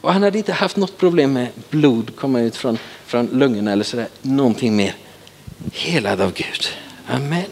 [0.00, 3.84] Och han hade inte haft något problem med blod komma ut från, från lungorna eller
[3.84, 4.94] sådär, någonting mer.
[5.72, 6.68] Helad av Gud.
[7.10, 7.50] Amen.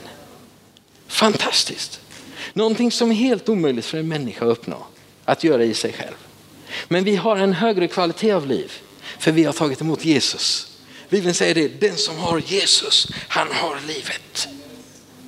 [1.07, 2.01] Fantastiskt.
[2.53, 4.87] Någonting som är helt omöjligt för en människa att uppnå,
[5.25, 6.15] att göra i sig själv.
[6.89, 8.73] Men vi har en högre kvalitet av liv,
[9.19, 10.77] för vi har tagit emot Jesus.
[11.09, 14.49] Bibeln säger det, den som har Jesus, han har livet.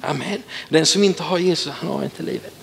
[0.00, 0.42] Amen.
[0.68, 2.54] Den som inte har Jesus, han har inte livet.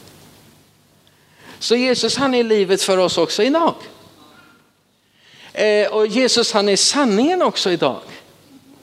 [1.59, 3.75] Så Jesus han är livet för oss också idag.
[5.53, 8.01] Eh, och Jesus han är sanningen också idag.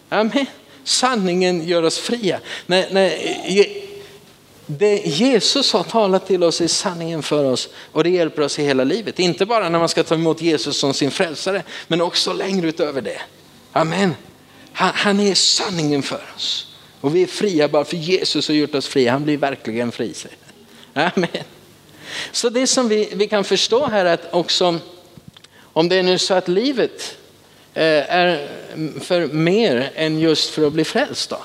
[0.08, 0.46] Amen.
[0.84, 2.40] Sanningen gör oss fria.
[2.66, 3.12] När, när,
[4.66, 8.64] det Jesus har talat till oss är sanningen för oss och det hjälper oss i
[8.64, 9.18] hela livet.
[9.18, 13.02] Inte bara när man ska ta emot Jesus som sin frälsare men också längre utöver
[13.02, 13.20] det.
[13.72, 14.14] Amen.
[14.72, 16.76] Han, han är sanningen för oss.
[17.00, 19.12] Och vi är fria bara för Jesus har gjort oss fria.
[19.12, 20.14] Han blir verkligen fri.
[20.94, 21.28] Amen.
[22.32, 24.78] Så det som vi, vi kan förstå här är att också
[25.72, 27.16] om det är nu så att livet
[27.74, 31.30] Eh, är mm, för mer än just för att bli frälst.
[31.30, 31.38] Då.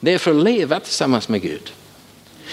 [0.00, 1.72] Det är för att leva tillsammans med Gud.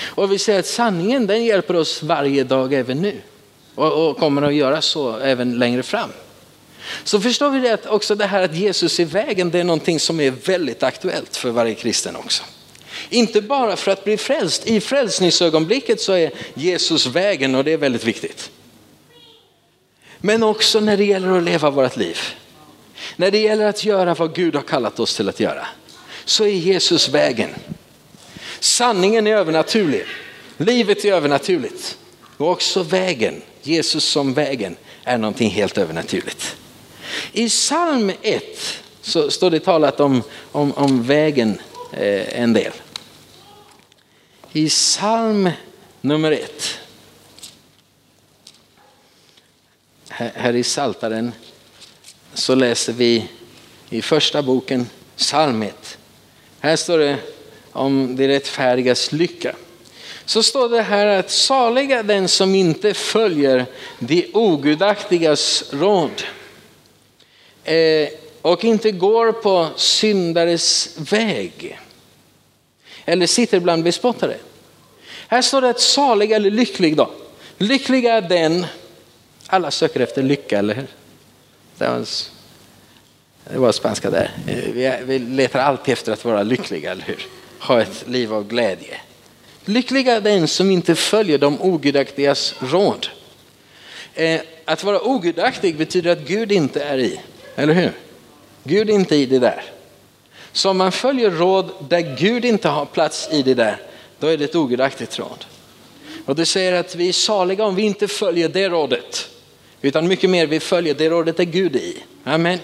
[0.02, 3.22] Och vi ser att sanningen den hjälper oss varje dag även nu.
[3.76, 6.10] Och, och kommer att göra så även längre fram.
[7.04, 10.00] Så förstår vi det att också det här att Jesus är vägen, det är någonting
[10.00, 12.44] som är väldigt aktuellt för varje kristen också.
[13.10, 17.78] Inte bara för att bli frälst, i frälsningsögonblicket så är Jesus vägen och det är
[17.78, 18.52] väldigt viktigt.
[20.18, 22.18] Men också när det gäller att leva vårt liv.
[23.16, 25.68] När det gäller att göra vad Gud har kallat oss till att göra.
[26.26, 27.50] Så är Jesus vägen.
[28.60, 30.06] Sanningen är övernaturlig.
[30.58, 31.98] Livet är övernaturligt.
[32.38, 36.56] Och också vägen, Jesus som vägen, är någonting helt övernaturligt.
[37.32, 38.44] I psalm 1
[39.02, 41.62] så står det talat om, om, om vägen
[41.94, 42.74] eh, en del.
[44.54, 45.50] I psalm
[46.02, 46.80] nummer 1.
[50.10, 51.32] Här, här i Saltaren
[52.40, 53.28] så läser vi
[53.90, 55.98] i första boken psalm 1.
[56.60, 57.18] Här står det
[57.72, 59.56] om det rättfärdigas lycka.
[60.26, 63.66] Så står det här att saliga den som inte följer
[64.00, 66.24] de ogudaktigas råd
[67.64, 68.10] eh,
[68.42, 71.80] och inte går på syndares väg.
[73.06, 74.38] Eller sitter bland bespottare.
[75.28, 77.12] Här står det att salig eller lycklig då.
[77.58, 78.66] Lycklig är den,
[79.48, 80.88] alla söker efter lycka, eller hur?
[81.80, 82.06] Det var,
[83.54, 84.32] det var spanska där.
[84.46, 87.28] Vi, vi letar alltid efter att vara lyckliga, eller hur?
[87.60, 89.02] Ha ett liv av glädje.
[89.66, 93.08] Lycklig är den som inte följer de ogudaktigas råd.
[94.14, 97.22] Eh, att vara ogudaktig betyder att Gud inte är i.
[97.56, 97.92] Eller hur?
[98.64, 99.64] Gud är inte i det där.
[100.52, 103.82] Så om man följer råd där Gud inte har plats i det där,
[104.20, 105.46] då är det ett ogudaktigt råd.
[106.26, 109.30] Och det säger att vi är saliga om vi inte följer det rådet.
[109.82, 111.98] Utan mycket mer vi följer det rådet är Gud i.
[112.24, 112.60] Amen.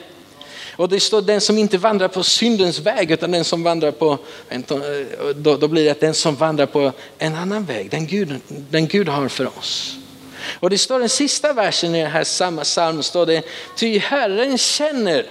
[0.75, 4.17] Och det står den som inte vandrar på syndens väg utan den som vandrar på,
[5.35, 9.07] då, då blir det den som vandrar på en annan väg, den Gud, den Gud
[9.07, 9.97] har för oss.
[10.59, 13.43] Och det står den sista versen i den här samma psalm, står det,
[13.75, 15.25] ty Herren känner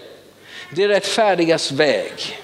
[0.75, 2.39] det rättfärdigas väg.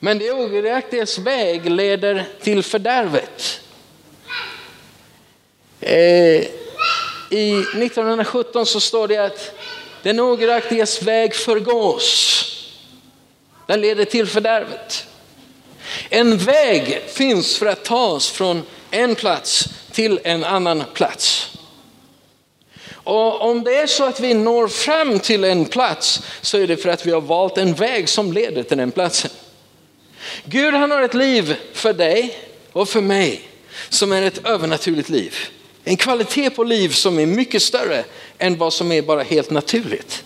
[0.00, 3.60] Men det ogudaktigas väg leder till fördärvet.
[5.80, 6.44] Eh,
[7.30, 9.54] i 1917 så står det att
[10.02, 12.42] Den ogudaktigas väg förgås.
[13.66, 15.06] Den leder till fördärvet.
[16.10, 21.50] En väg finns för att ta oss från en plats till en annan plats.
[22.92, 26.76] Och om det är så att vi når fram till en plats så är det
[26.76, 29.30] för att vi har valt en väg som leder till den platsen.
[30.44, 32.38] Gud han har ett liv för dig
[32.72, 33.42] och för mig
[33.88, 35.36] som är ett övernaturligt liv.
[35.88, 38.04] En kvalitet på liv som är mycket större
[38.38, 40.24] än vad som är bara helt naturligt.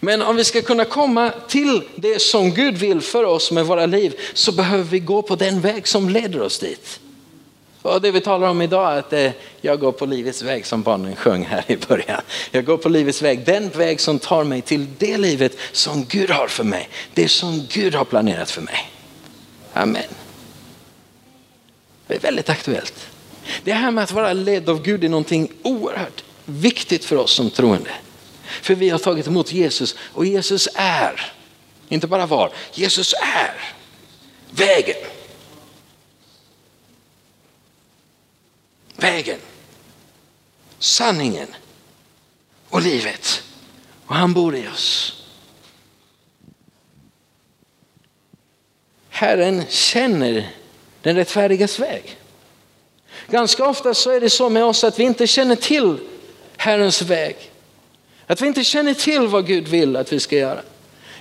[0.00, 3.86] Men om vi ska kunna komma till det som Gud vill för oss med våra
[3.86, 7.00] liv så behöver vi gå på den väg som leder oss dit.
[7.82, 9.30] Och det vi talar om idag är att eh,
[9.60, 12.20] jag går på livets väg som barnen sjöng här i början.
[12.50, 16.30] Jag går på livets väg, den väg som tar mig till det livet som Gud
[16.30, 16.88] har för mig.
[17.14, 18.90] Det som Gud har planerat för mig.
[19.72, 20.02] Amen.
[22.06, 23.09] Det är väldigt aktuellt.
[23.64, 27.50] Det här med att vara ledd av Gud är någonting oerhört viktigt för oss som
[27.50, 27.90] troende.
[28.44, 31.32] För vi har tagit emot Jesus och Jesus är,
[31.88, 33.74] inte bara var, Jesus är
[34.50, 34.96] vägen.
[38.96, 39.38] Vägen,
[40.78, 41.48] sanningen
[42.68, 43.42] och livet.
[44.06, 45.16] Och han bor i oss.
[49.08, 50.50] Herren känner
[51.02, 52.19] den rättfärdigas väg.
[53.30, 55.96] Ganska ofta så är det så med oss att vi inte känner till
[56.56, 57.36] Herrens väg.
[58.26, 60.60] Att vi inte känner till vad Gud vill att vi ska göra.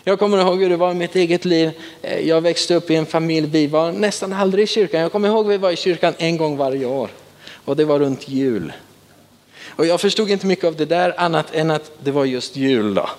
[0.03, 1.71] Jag kommer ihåg hur det var i mitt eget liv.
[2.01, 5.01] Eh, jag växte upp i en familj, vi var nästan aldrig i kyrkan.
[5.01, 7.09] Jag kommer ihåg att vi var i kyrkan en gång varje år
[7.65, 8.73] och det var runt jul.
[9.67, 12.93] Och jag förstod inte mycket av det där annat än att det var just jul
[12.93, 13.09] då.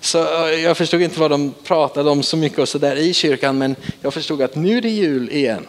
[0.00, 3.14] Så eh, jag förstod inte vad de pratade om så mycket och så där i
[3.14, 5.66] kyrkan men jag förstod att nu är det jul igen.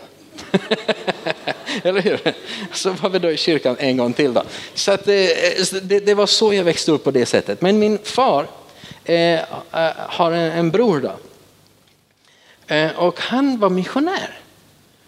[1.84, 2.20] Eller hur?
[2.74, 4.34] Så var vi då i kyrkan en gång till.
[4.34, 4.44] Då.
[4.74, 5.14] Så att, eh,
[5.82, 7.62] det, det, var så jag växte upp på det sättet.
[7.62, 8.48] Men min far
[9.04, 9.40] eh, eh,
[9.96, 11.14] har en, en, bror då.
[12.76, 14.40] Eh, och han var missionär.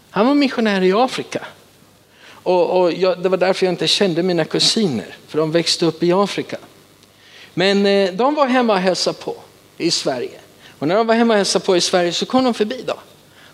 [0.09, 1.45] Han var missionär i Afrika.
[2.43, 6.03] Och, och jag, det var därför jag inte kände mina kusiner, för de växte upp
[6.03, 6.57] i Afrika.
[7.53, 9.35] Men eh, de var hemma och hälsade på
[9.77, 10.39] i Sverige.
[10.79, 12.97] Och när de var hemma och hälsade på i Sverige så kom de förbi då.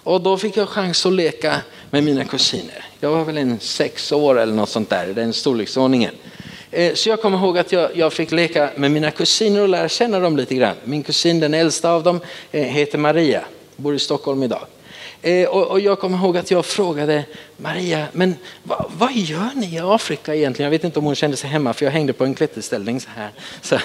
[0.07, 2.85] Och då fick jag chans att leka med mina kusiner.
[2.99, 6.13] Jag var väl en sex år eller något sånt där, den storleksordningen.
[6.71, 9.89] Eh, så jag kommer ihåg att jag, jag, fick leka med mina kusiner och lära
[9.89, 10.75] känna dem lite grann.
[10.83, 12.19] Min kusin, den äldsta av dem,
[12.51, 13.43] eh, heter Maria,
[13.75, 14.61] bor i Stockholm idag.
[15.21, 17.23] Eh, och, och jag kommer ihåg att jag frågade
[17.57, 20.65] Maria, men vad, vad, gör ni i Afrika egentligen?
[20.65, 23.09] Jag vet inte om hon kände sig hemma för jag hängde på en klätterställning så
[23.15, 23.31] här.
[23.61, 23.77] Så,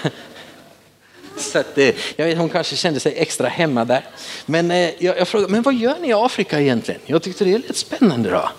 [1.36, 4.04] så att, eh, jag vet, hon kanske kände sig extra hemma där.
[4.46, 7.00] Men eh, jag, jag frågade, men vad gör ni i Afrika egentligen?
[7.06, 8.50] Jag tyckte det lät spännande då.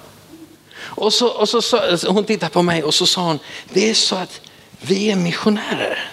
[0.76, 3.40] Och så, och så, så, hon tittade på mig och så sa hon,
[3.74, 4.42] det är så att
[4.82, 6.12] vi är missionärer.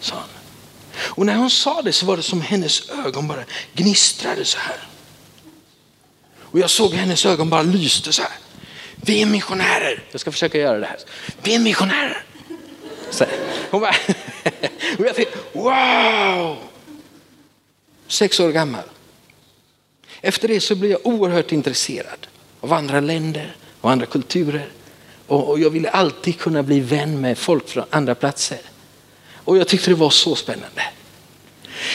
[0.00, 0.24] Sa hon.
[1.00, 3.44] Och när hon sa det så var det som hennes ögon bara
[3.74, 4.88] gnistrade så här.
[6.50, 8.32] Och jag såg hennes ögon bara lyste så här.
[8.96, 10.02] Vi är missionärer.
[10.10, 10.98] Jag ska försöka göra det här.
[11.42, 12.24] Vi är missionärer.
[13.10, 13.24] Så
[13.70, 13.94] hon bara,
[14.98, 16.56] och jag tänkte, wow!
[18.06, 18.84] Sex år gammal.
[20.20, 22.26] Efter det så blev jag oerhört intresserad
[22.60, 24.68] av andra länder och andra kulturer.
[25.26, 28.58] Och jag ville alltid kunna bli vän med folk från andra platser.
[29.34, 30.82] Och jag tyckte det var så spännande.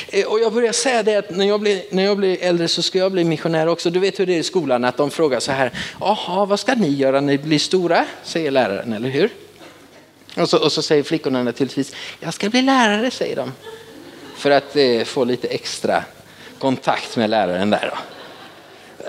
[0.07, 2.81] Eh, och jag började säga det att när jag, blir, när jag blir äldre så
[2.81, 3.89] ska jag bli missionär också.
[3.89, 6.75] Du vet hur det är i skolan att de frågar så här, jaha vad ska
[6.75, 8.05] ni göra när ni blir stora?
[8.23, 9.29] Säger läraren, eller hur?
[10.35, 13.53] Och så, och så säger flickorna naturligtvis, jag ska bli lärare säger de.
[14.35, 16.03] För att eh, få lite extra
[16.59, 17.91] kontakt med läraren där.
[17.91, 17.97] Då.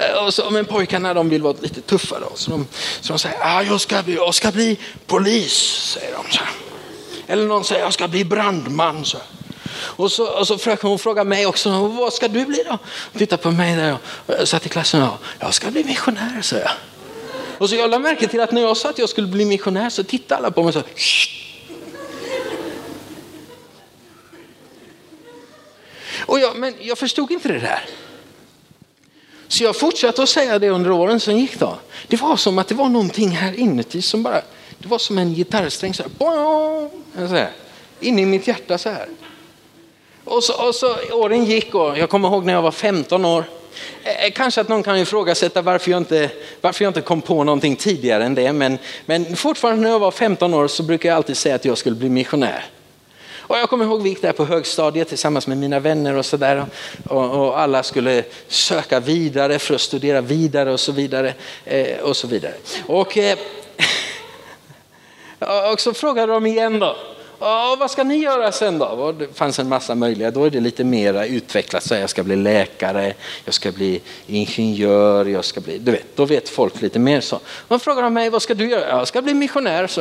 [0.01, 2.21] Eh, och så, men pojkarna de vill vara lite tuffare.
[2.21, 2.33] Då.
[2.35, 2.67] Så, de,
[3.01, 5.53] så de säger, ah, jag, ska bli, jag ska bli polis.
[5.99, 6.33] säger de.
[6.33, 6.43] Så.
[7.27, 9.05] Eller någon säger, jag ska bli brandman.
[9.05, 9.19] Så.
[9.75, 12.79] Och så, och så fröken hon frågar mig också, vad ska du bli då?
[13.19, 16.57] Titta på mig där jag eh, satt i klassen och jag ska bli missionär, sa
[16.57, 16.71] jag.
[17.59, 19.90] Och så jag lade märke till att när jag sa att jag skulle bli missionär
[19.90, 20.83] så tittade alla på mig och sa
[26.27, 27.88] Och jag, men jag förstod inte det där.
[29.49, 31.79] Så jag fortsatte att säga det under åren som gick då.
[32.09, 34.43] Det var som att det var någonting här inuti som bara,
[34.79, 37.51] det var som en gitarrsträng så här, så alltså, här
[38.01, 39.09] in i mitt hjärta så här.
[40.25, 43.45] Och så, och så åren gick och jag kommer ihåg när jag var 15 år.
[44.05, 47.77] Eh, kanske att någon kan ifrågasätta varför jag, inte, varför jag inte kom på någonting
[47.77, 48.53] tidigare än det.
[48.53, 51.79] Men, men fortfarande när jag var 15 år så brukar jag alltid säga att jag
[51.79, 52.65] skulle bli missionär.
[53.47, 56.67] Och jag kommer ihåg vi gick där på högstadiet tillsammans med mina vänner och sådär.
[57.09, 61.35] Och, och, alla skulle söka vidare för att studera vidare och så vidare.
[61.65, 62.55] Eh, och så vidare.
[62.87, 63.39] Och, eh,
[65.73, 66.96] och så frågade de igen då.
[67.41, 68.87] Ja, vad ska ni göra sen då?
[68.87, 70.31] Och det fanns en massa möjliga.
[70.31, 71.83] Då är det lite mer utvecklat.
[71.83, 73.15] Så jag ska bli läkare,
[73.45, 75.79] jag ska bli ingenjör, jag ska bli...
[75.79, 77.41] Du vet, då vet folk lite mer så.
[77.69, 78.89] Man frågar mig, vad ska du göra?
[78.89, 80.01] Jag ska bli missionär, så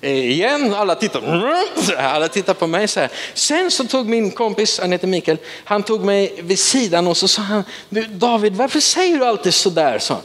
[0.00, 1.64] eh, Igen, alla tittar, mm,
[1.98, 3.10] alla tittar på mig så här.
[3.34, 7.28] Sen så tog min kompis, han heter Mikael, han tog mig vid sidan och så
[7.28, 7.64] sa han,
[8.10, 9.98] David varför säger du alltid sådär?
[9.98, 10.16] Så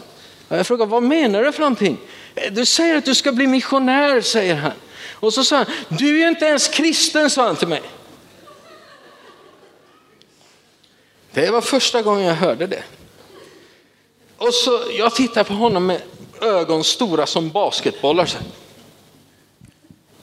[0.47, 1.97] jag frågade, vad menar du för någonting?
[2.35, 4.71] Eh, du säger att du ska bli missionär, säger han.
[5.19, 7.81] Och så sa han, du är ju inte ens kristen, sa han till mig.
[11.31, 12.83] Det var första gången jag hörde det.
[14.37, 16.01] Och så jag tittar på honom med
[16.41, 18.29] ögon stora som basketbollar.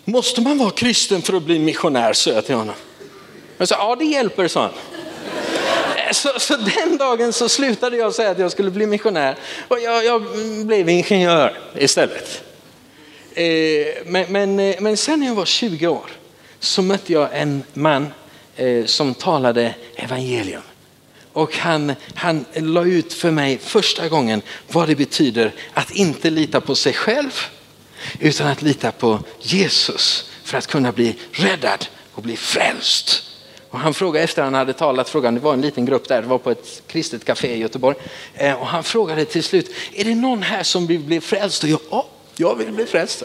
[0.05, 2.75] Måste man vara kristen för att bli missionär, sa jag till honom.
[3.59, 4.71] Jag sa, ja det hjälper, sa han.
[5.97, 9.39] Eh, så, så, den dagen så slutade jag säga att jag skulle bli missionär
[9.69, 10.23] och jag, jag
[10.67, 12.46] blev ingenjör istället.
[13.37, 16.11] Eh, men, men, eh, men sen när jag var 20 år
[16.61, 18.09] så mötte jag en man
[18.57, 20.63] eh, som talade evangelium.
[21.33, 26.61] Och han, han la ut för mig första gången vad det betyder att inte lita
[26.61, 27.33] på sig själv
[28.21, 33.23] utan att lita på Jesus för att kunna bli räddad och bli frälst.
[33.71, 36.29] Och han frågade efter han hade talat, frågan, det var en liten grupp där, det
[36.29, 37.97] var på ett kristet café i Göteborg.
[38.59, 41.63] Och han frågade till slut, är det någon här som vill bli frälst?
[41.63, 42.07] Och jag, ja,
[42.37, 43.23] jag vill bli frälst.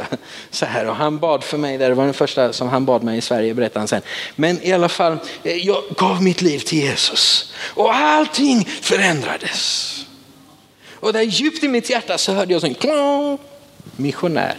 [0.52, 3.18] Så här, och han bad för mig, det var den första som han bad mig
[3.18, 4.02] i Sverige, berättade han sen.
[4.36, 9.98] Men i alla fall, eh, jag gav mitt liv till Jesus och allting förändrades.
[10.94, 13.38] Och där djupt i mitt hjärta så hörde jag en klang,
[13.96, 14.58] missionär.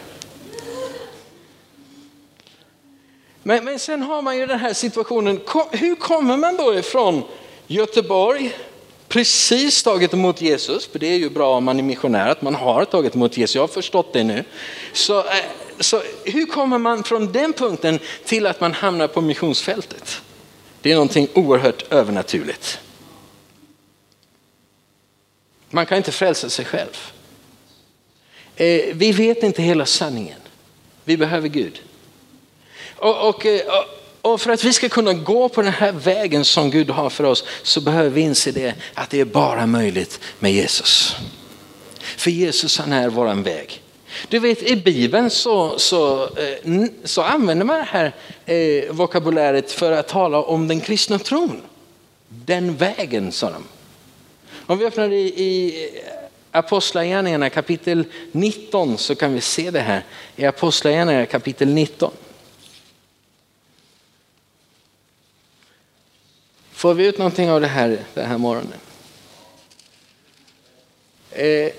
[3.42, 5.40] Men, men sen har man ju den här situationen,
[5.70, 7.22] hur kommer man då ifrån
[7.66, 8.53] Göteborg
[9.12, 12.54] precis tagit emot Jesus, för det är ju bra om man är missionär att man
[12.54, 14.44] har tagit emot Jesus, jag har förstått det nu.
[14.92, 15.24] Så, eh,
[15.80, 20.22] så hur kommer man från den punkten till att man hamnar på missionsfältet?
[20.80, 22.78] Det är någonting oerhört övernaturligt.
[25.70, 27.12] Man kan inte frälsa sig själv.
[28.56, 30.40] Eh, vi vet inte hela sanningen.
[31.04, 31.82] Vi behöver Gud.
[32.96, 33.60] Och, och, eh,
[34.22, 37.24] och för att vi ska kunna gå på den här vägen som Gud har för
[37.24, 41.16] oss så behöver vi inse det att det är bara möjligt med Jesus.
[42.00, 43.82] För Jesus han är våran väg.
[44.28, 48.12] Du vet i Bibeln så, så, eh, så använder man det här
[48.46, 51.62] eh, vokabuläret för att tala om den kristna tron.
[52.28, 53.64] Den vägen sa de.
[54.66, 60.04] Om vi öppnar i, i eh, Apostlagärningarna kapitel 19 så kan vi se det här.
[60.36, 62.10] I Apostlagärningarna kapitel 19.
[66.82, 68.78] Får vi ut någonting av det här den här morgonen?
[71.30, 71.72] Eh,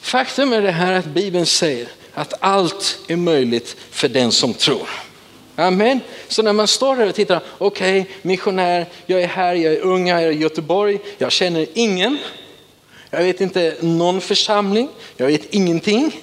[0.00, 4.88] faktum är det här att Bibeln säger att allt är möjligt för den som tror.
[5.56, 6.00] Amen.
[6.28, 9.80] Så när man står där och tittar, okej, okay, missionär, jag är här, jag är
[9.80, 12.18] ung, jag är i Göteborg, jag känner ingen.
[13.10, 16.20] Jag vet inte någon församling, jag vet ingenting.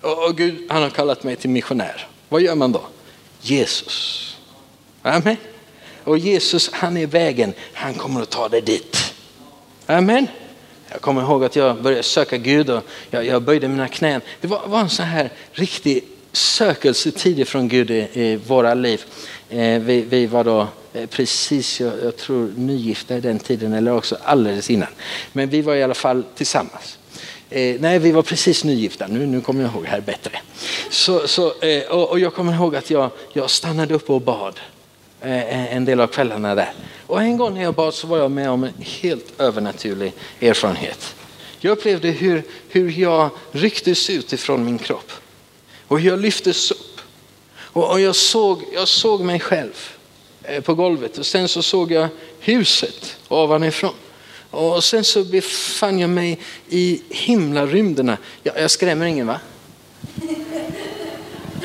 [0.00, 2.08] Och Gud, han har kallat mig till missionär.
[2.28, 2.82] Vad gör man då?
[3.40, 4.36] Jesus.
[5.02, 5.36] Amen.
[6.06, 9.14] Och Jesus han är vägen, han kommer att ta dig dit.
[9.86, 10.26] Amen.
[10.88, 14.20] Jag kommer ihåg att jag började söka Gud och jag, jag böjde mina knän.
[14.40, 19.04] Det var, var en sån här riktig sökelsetid från Gud i, i våra liv.
[19.50, 23.92] Eh, vi, vi, var då eh, precis, jag, jag, tror nygifta i den tiden eller
[23.96, 24.88] också alldeles innan.
[25.32, 26.98] Men vi var i alla fall tillsammans.
[27.50, 30.38] Eh, nej, vi var precis nygifta, nu, nu kommer jag ihåg här bättre.
[30.90, 34.60] Så, så, eh, och, och, jag kommer ihåg att jag, jag stannade upp och bad.
[35.26, 36.72] Eh, en del av kvällarna där.
[37.06, 41.14] Och en gång när jag bad så var jag med om en helt övernaturlig erfarenhet.
[41.58, 45.12] Jag upplevde hur, hur jag rycktes ut ifrån min kropp
[45.88, 47.00] och hur jag lyftes upp.
[47.56, 49.88] Och, och jag, såg, jag såg mig själv
[50.42, 52.08] eh, på golvet och sen så såg jag
[52.40, 53.94] huset ovanifrån.
[54.50, 58.16] Och sen så befann jag mig i himlarymderna.
[58.42, 59.40] Jag, jag skrämmer ingen va?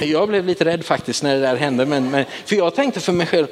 [0.05, 1.85] Jag blev lite rädd faktiskt när det där hände.
[1.85, 3.47] Men, men för jag tänkte för mig själv,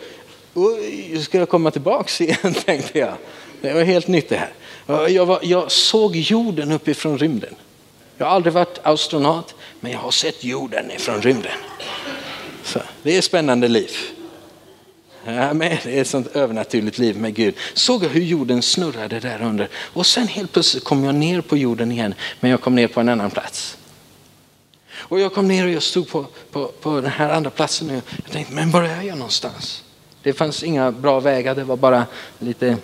[1.21, 2.53] ska jag komma tillbaks igen?
[2.65, 3.13] tänkte jag.
[3.61, 4.51] Det var helt nytt det här.
[5.09, 7.55] Jag, var, jag såg jorden uppifrån rymden.
[8.17, 11.51] Jag har aldrig varit astronaut, men jag har sett jorden ifrån rymden.
[12.63, 13.91] Så, det är spännande liv.
[15.25, 17.55] Ja, men det är ett sånt övernaturligt liv med Gud.
[17.73, 21.57] Såg jag hur jorden snurrade där under och sen helt plötsligt kom jag ner på
[21.57, 23.77] jorden igen, men jag kom ner på en annan plats.
[25.09, 27.95] Och jag kom ner och jag stod på, på, på den här andra platsen och
[27.95, 29.83] jag tänkte, men var är jag någonstans?
[30.23, 32.05] Det fanns inga bra vägar, det var bara
[32.39, 32.77] lite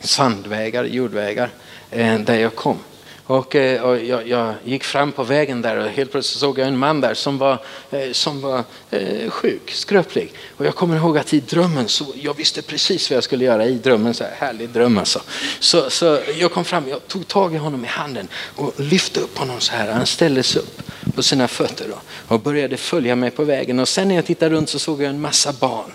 [0.00, 1.50] sandvägar, jordvägar
[1.90, 2.78] eh, där jag kom.
[3.26, 6.68] Och, eh, och jag, jag, gick fram på vägen där och helt plötsligt såg jag
[6.68, 7.58] en man där som var,
[7.90, 10.32] eh, som var eh, sjuk, skröplig.
[10.56, 13.66] Och jag kommer ihåg att i drömmen så jag visste precis vad jag skulle göra
[13.66, 14.14] i drömmen.
[14.14, 15.20] Så här, härlig dröm alltså.
[15.58, 19.38] Så, så jag kom fram, jag tog tag i honom i handen och lyfte upp
[19.38, 19.92] honom så här.
[19.92, 20.82] Han ställde sig upp
[21.14, 23.78] på sina fötter och, och började följa mig på vägen.
[23.78, 25.92] Och sen när jag tittade runt så såg jag en massa barn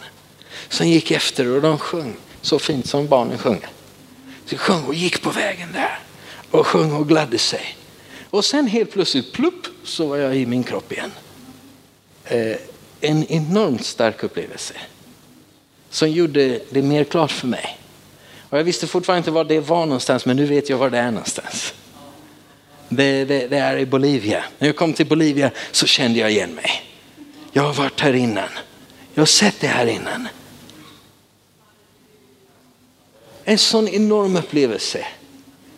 [0.70, 3.70] som gick efter och de sjöng så fint som barnen sjunger.
[4.46, 6.00] Så sjöng och gick på vägen där
[6.52, 7.78] och sjöng och gladde sig.
[8.30, 11.12] Och sen helt plötsligt, plupp, så var jag i min kropp igen.
[12.26, 12.56] Eh,
[13.02, 14.74] en enormt stark upplevelse
[15.90, 17.78] som gjorde det mer klart för mig.
[18.50, 20.98] Och jag visste fortfarande inte var det var någonstans, men nu vet jag var det
[20.98, 21.74] är någonstans.
[22.90, 24.44] Det, det, det är i Bolivia.
[24.60, 26.72] När jag kom till Bolivia så kände jag igen mig.
[27.52, 28.50] Jag har varit här innan.
[29.14, 30.28] Jag har sett det här innan.
[33.44, 35.06] En sån enorm upplevelse.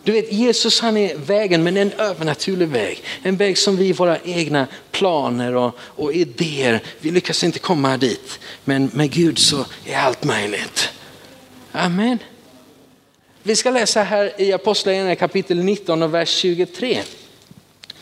[0.03, 3.03] Du vet, Jesus han är vägen, men en övernaturlig väg.
[3.21, 7.97] En väg som vi, i våra egna planer och, och idéer, vi lyckas inte komma
[7.97, 8.39] dit.
[8.63, 10.89] Men med Gud så är allt möjligt.
[11.71, 12.19] Amen.
[13.43, 17.01] Vi ska läsa här i Apostlagärningarna kapitel 19 och vers 23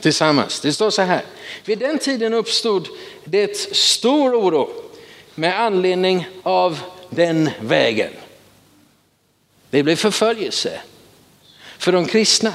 [0.01, 0.59] tillsammans.
[0.59, 1.21] Det står så här.
[1.65, 2.87] Vid den tiden uppstod
[3.25, 4.69] det stor oro
[5.35, 6.79] med anledning av
[7.09, 8.11] den vägen.
[9.69, 10.81] Det blev förföljelse
[11.81, 12.53] för de kristna.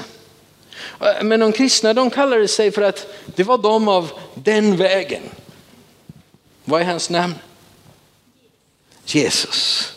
[1.21, 5.21] Men de kristna de kallade sig för att det var de av den vägen.
[6.65, 7.35] Vad är hans namn?
[9.05, 9.93] Jesus.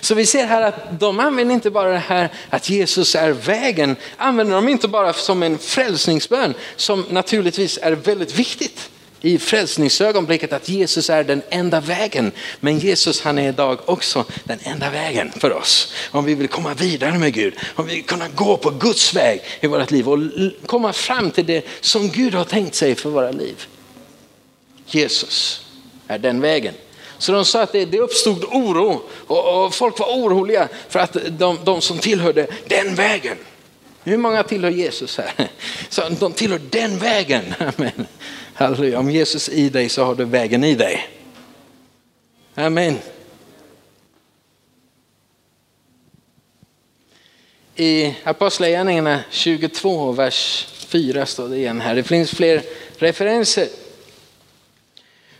[0.00, 3.96] Så vi ser här att de använder inte bara det här att Jesus är vägen,
[4.16, 8.90] använder de inte bara som en frälsningsbön som naturligtvis är väldigt viktigt
[9.20, 12.32] i frälsningsögonblicket att Jesus är den enda vägen.
[12.60, 15.94] Men Jesus han är idag också den enda vägen för oss.
[16.10, 19.40] Om vi vill komma vidare med Gud, om vi vill kunna gå på Guds väg
[19.60, 20.18] i vårt liv och
[20.66, 23.66] komma fram till det som Gud har tänkt sig för våra liv.
[24.86, 25.64] Jesus
[26.06, 26.74] är den vägen.
[27.18, 31.16] Så de sa att det, det uppstod oro och, och, folk var oroliga för att
[31.28, 33.36] de, de som tillhörde den vägen.
[34.04, 35.32] Hur många tillhör Jesus här?
[35.88, 37.54] Så de tillhör den vägen.
[37.58, 38.06] Amen.
[38.58, 38.98] Halleluja.
[38.98, 41.08] Om Jesus är i dig så har du vägen i dig.
[42.54, 42.98] Amen.
[47.76, 51.94] I Apostlagärningarna 22, vers 4 står det igen här.
[51.94, 52.62] Det finns fler
[52.96, 53.68] referenser.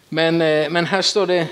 [0.09, 1.47] Men, eh, men här står det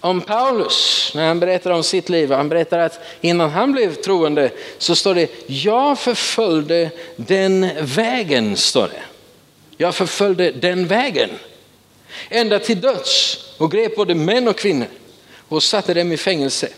[0.00, 2.32] om Paulus när han berättar om sitt liv.
[2.32, 8.88] Han berättar att innan han blev troende så står det, jag förföljde den vägen, står
[8.88, 9.02] det.
[9.82, 11.30] Jag förföljde den vägen.
[12.28, 14.86] Ända till döds och grep både män och kvinnor
[15.48, 16.68] och satte dem i fängelse.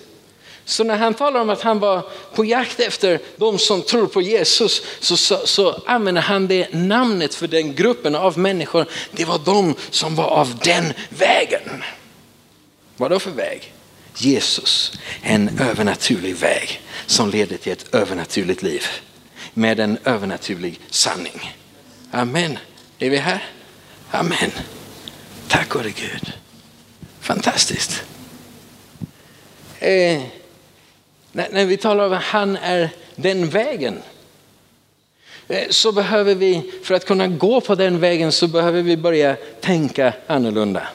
[0.64, 2.02] Så när han talar om att han var
[2.34, 7.34] på jakt efter de som tror på Jesus så, så, så använder han det namnet
[7.34, 8.86] för den gruppen av människor.
[9.10, 11.82] Det var de som var av den vägen.
[12.96, 13.72] Vad då för väg?
[14.16, 14.92] Jesus,
[15.22, 18.86] en övernaturlig väg som leder till ett övernaturligt liv
[19.54, 21.52] med en övernaturlig sanning.
[22.10, 22.58] Amen.
[22.98, 23.42] Är vi här?
[24.10, 24.50] Amen.
[25.48, 26.32] Tack gode Gud.
[27.20, 28.04] Fantastiskt.
[29.78, 30.22] Eh,
[31.32, 34.02] när, när, vi talar om att han är den vägen
[35.48, 39.36] eh, så behöver vi, för att kunna gå på den vägen så behöver vi börja
[39.60, 40.88] tänka annorlunda.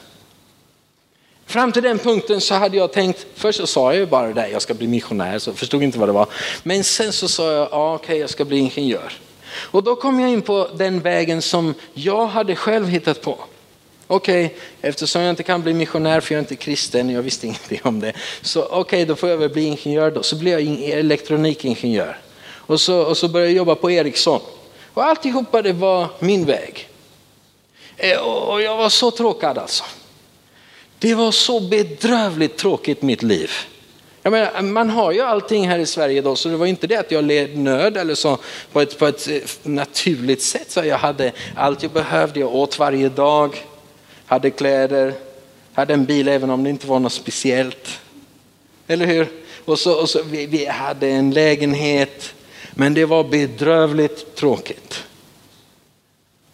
[1.46, 4.50] Fram till den punkten så hade jag tänkt, först så sa jag ju bara det,
[4.50, 6.28] jag ska bli missionär, så förstod inte vad det var.
[6.64, 9.14] Men sen så sa jag, ja, okej okay, jag ska bli ingenjör.
[9.52, 13.38] Och då kom jag in på den vägen som jag hade själv hittat på.
[14.08, 17.48] Okej, okay, eftersom jag inte kan bli missionär för jag är inte kristen, jag visste
[17.48, 18.14] ingenting om det.
[18.42, 20.24] Så okej, okay, då får jag väl bli ingenjör då.
[20.24, 22.18] Så blev jag elektronikingenjör.
[22.70, 24.42] Och så, och så började jag jobba på Ericsson.
[24.94, 26.90] Och alltihopa det var min väg.
[27.98, 29.84] Eh, och jag var så tråkad alltså.
[31.00, 33.52] Det var så bedrövligt tråkigt mitt liv.
[34.24, 36.96] Jag menar, man har ju allting här i Sverige då, så det var inte det
[36.96, 38.38] att jag led nöd eller så
[38.72, 40.72] på ett, på ett eh, naturligt sätt.
[40.72, 43.66] Så jag hade allt jag behövde, jag åt varje dag,
[44.26, 45.14] hade kläder,
[45.74, 48.00] hade en bil även om det inte var något speciellt.
[48.88, 49.28] Eller hur?
[49.66, 52.34] Och så, och så vi, vi hade en lägenhet,
[52.72, 55.04] men det var bedrövligt tråkigt.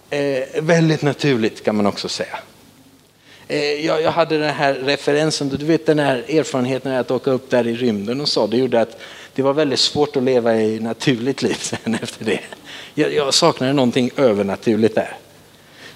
[0.10, 2.40] Eh, väldigt naturligt kan man också säga.
[3.48, 7.50] Eh, jag, jag, hade den här referensen, du vet den här erfarenheten att åka upp
[7.50, 9.00] där i rymden och så, det gjorde att
[9.34, 12.40] det var väldigt svårt att leva i naturligt liv sen efter det.
[12.94, 15.18] Jag, jag saknade någonting övernaturligt där.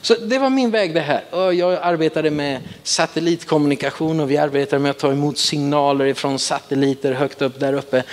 [0.01, 1.51] Så det var min väg det här.
[1.51, 7.41] Jag arbetade med satellitkommunikation och vi arbetade med att ta emot signaler från satelliter högt
[7.41, 8.03] upp där uppe.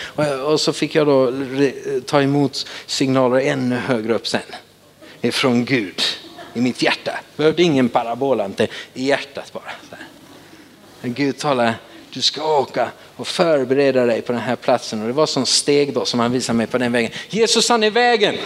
[0.47, 1.32] Och så fick jag då
[2.07, 4.41] ta emot signaler ännu högre upp sen.
[5.20, 6.03] Ifrån Gud
[6.57, 7.11] i mitt hjärta.
[7.11, 9.72] Jag behövde ingen parabolante i hjärtat bara.
[11.00, 11.74] Men Gud talar,
[12.11, 15.00] du ska åka och förbereda dig på den här platsen.
[15.00, 17.11] Och det var som steg då som han visade mig på den vägen.
[17.28, 18.36] Jesus han är vägen.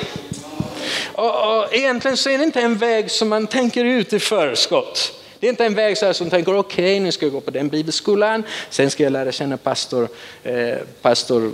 [1.12, 5.12] Och, och egentligen så är det inte en väg som man tänker ut i förskott.
[5.40, 7.40] Det är inte en väg så här som tänker okej okay, nu ska jag gå
[7.40, 10.08] på den bibelskolan, sen ska jag lära känna pastor,
[10.42, 11.52] eh, pastor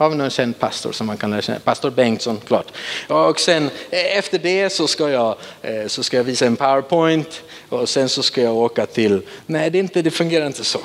[0.00, 1.58] har vi någon känd pastor som man kan lära känna?
[1.58, 2.66] Pastor Bengtsson, klart.
[3.08, 7.42] Och sen eh, efter det så ska, jag, eh, så ska jag visa en powerpoint
[7.68, 9.22] och sen så ska jag åka till...
[9.46, 10.80] Nej, det, är inte, det fungerar inte så.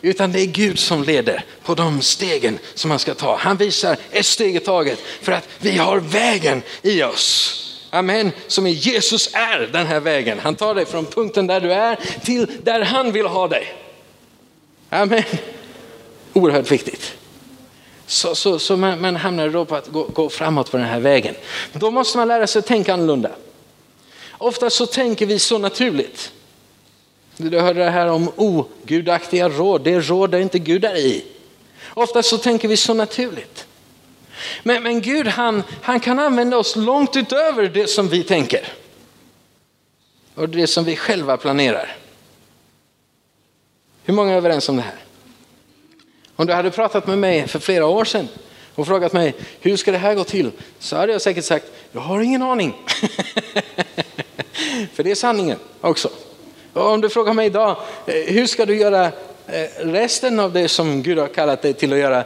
[0.00, 3.36] Utan det är Gud som leder på de stegen som man ska ta.
[3.36, 7.58] Han visar ett steg i taget för att vi har vägen i oss.
[7.90, 10.38] Amen, som är Jesus är den här vägen.
[10.38, 13.74] Han tar dig från punkten där du är till där han vill ha dig.
[14.90, 15.22] Amen.
[16.32, 17.21] Oerhört viktigt.
[18.12, 21.00] Så, så, så man, man hamnar då på att gå, gå, framåt på den här
[21.00, 21.34] vägen.
[21.72, 23.30] Då måste man lära sig att tänka annorlunda.
[24.30, 26.32] Ofta så tänker vi så naturligt.
[27.36, 31.24] Du hörde det här om ogudaktiga råd, det är råd där inte Gud är i.
[31.94, 33.66] Ofta så tänker vi så naturligt.
[34.62, 38.68] Men, men Gud han, han kan använda oss långt utöver det som vi tänker.
[40.34, 41.96] Och det som vi själva planerar.
[44.04, 45.02] Hur många är överens om det här?
[46.36, 48.28] Om du hade pratat med mig för flera år sedan
[48.74, 52.00] och frågat mig hur ska det här gå till så hade jag säkert sagt jag
[52.00, 52.74] har ingen aning.
[54.94, 56.10] för det är sanningen också.
[56.72, 57.76] Och om du frågar mig idag
[58.06, 59.04] eh, hur ska du göra
[59.46, 62.24] eh, resten av det som Gud har kallat dig till att göra.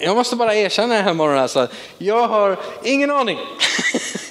[0.00, 1.68] Jag måste bara erkänna den här morgonen alltså,
[1.98, 3.38] jag har ingen aning.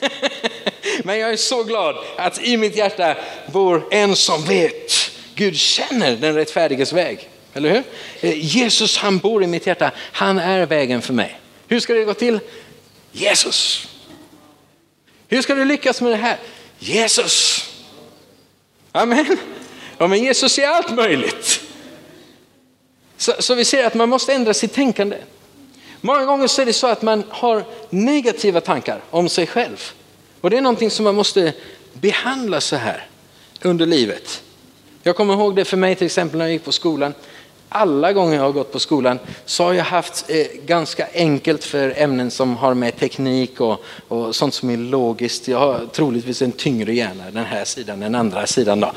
[1.04, 3.16] Men jag är så glad att i mitt hjärta
[3.52, 4.92] bor en som vet.
[5.36, 7.30] Gud känner den rättfärdiges väg.
[7.58, 7.84] Eller hur?
[8.20, 11.40] Eh, Jesus han bor i mitt hjärta, han är vägen för mig.
[11.68, 12.40] Hur ska det gå till?
[13.12, 13.88] Jesus.
[15.28, 16.38] Hur ska du lyckas med det här?
[16.80, 17.66] Jesus.
[18.92, 19.38] Amen.
[19.98, 21.62] Ja, men Jesus är allt möjligt.
[23.18, 25.18] Så, så, vi ser att man måste ändra sitt tänkande.
[26.02, 29.92] Många gånger så är det så att man har negativa tankar om sig själv.
[30.42, 31.54] Och det är någonting som man måste
[31.94, 33.06] behandla så här
[33.62, 34.44] under livet.
[35.04, 37.14] Jag kommer ihåg det för mig till exempel när jag gick på skolan
[37.70, 41.94] alla gånger jag har gått på skolan så har jag haft eh, ganska enkelt för
[41.98, 45.48] ämnen som har med teknik och, och, sånt som är logiskt.
[45.48, 48.80] Jag har troligtvis en tyngre hjärna den här sidan än andra sidan.
[48.80, 48.88] Då.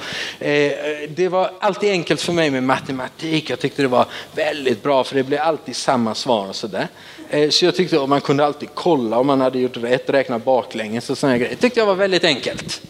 [0.47, 0.73] Eh,
[1.09, 3.51] det var alltid enkelt för mig med matematik.
[3.51, 6.89] Jag tyckte det var väldigt bra för det blev alltid samma svar och sådär.
[7.31, 10.39] Eh, så jag tyckte att man kunde alltid kolla om man hade gjort rätt, räkna
[10.39, 11.51] baklänges och sådana grejer.
[11.51, 12.83] Det tyckte jag var väldigt enkelt.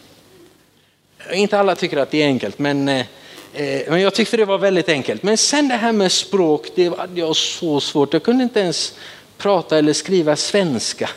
[1.32, 3.06] Inte alla tycker att det är enkelt men Eh,
[3.54, 5.22] Eh, men jag tyckte det var väldigt enkelt.
[5.22, 8.12] Men sen det här med språk, det hade jag så svårt.
[8.12, 8.94] Jag kunde inte ens
[9.38, 11.10] prata eller skriva svenska.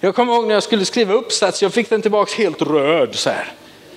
[0.00, 3.30] Jag kommer ihåg när jag skulle skriva uppsats, jag fick den tillbaka helt röd så
[3.30, 3.52] här.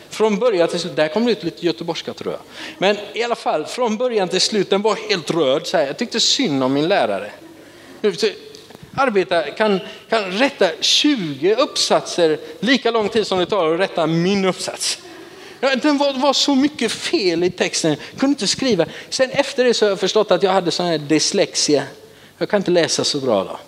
[0.10, 2.42] Från början till slut, där kom det ut lite göteborgska tror jag.
[2.78, 5.68] Men i alla fall, från början till slut, den var helt röd.
[5.68, 5.88] Så här.
[5.88, 7.32] Jag tyckte synd om min lärare.
[8.96, 14.46] Arbeta, kan, kan rätta 20 uppsatser lika lång tid som det tar att rätta min
[14.46, 15.00] uppsats.
[15.60, 18.86] Ja, det var, var, så mycket fel i texten, jag kunde inte skriva.
[19.10, 21.84] Sen efter det så har jag förstått att jag hade sån här dyslexia.
[22.38, 23.60] Jag kan inte läsa så bra då.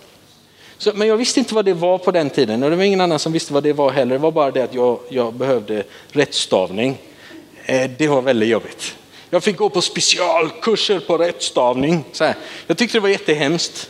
[0.77, 3.01] Så, men jag visste inte vad det var på den tiden och det var ingen
[3.01, 4.15] annan som visste vad det var heller.
[4.15, 6.97] Det var bara det att jag, jag behövde rättstavning.
[7.65, 8.95] Eh, det var väldigt jobbigt.
[9.29, 12.03] Jag fick gå på specialkurser på rättstavning.
[12.11, 12.35] Så här.
[12.67, 13.89] Jag tyckte det var jättehemskt.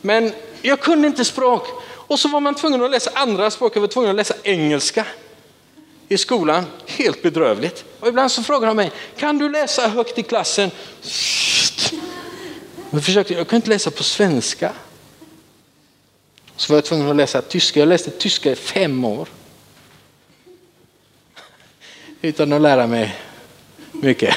[0.00, 0.32] Men
[0.62, 1.66] jag kunde inte språk.
[1.86, 5.06] Och så var man tvungen att läsa andra språk, jag var tvungen att läsa engelska
[6.08, 6.64] i skolan.
[6.86, 7.84] Helt bedrövligt.
[8.00, 10.70] Och ibland så frågar de mig, kan du läsa högt i klassen?
[12.90, 14.72] Jag, försökte, jag kunde inte läsa på svenska.
[16.56, 17.80] Så var jag tvungen att läsa tyska.
[17.80, 19.28] Jag läste tyska i fem år.
[22.22, 23.16] Utan att lära mig
[23.92, 24.34] mycket.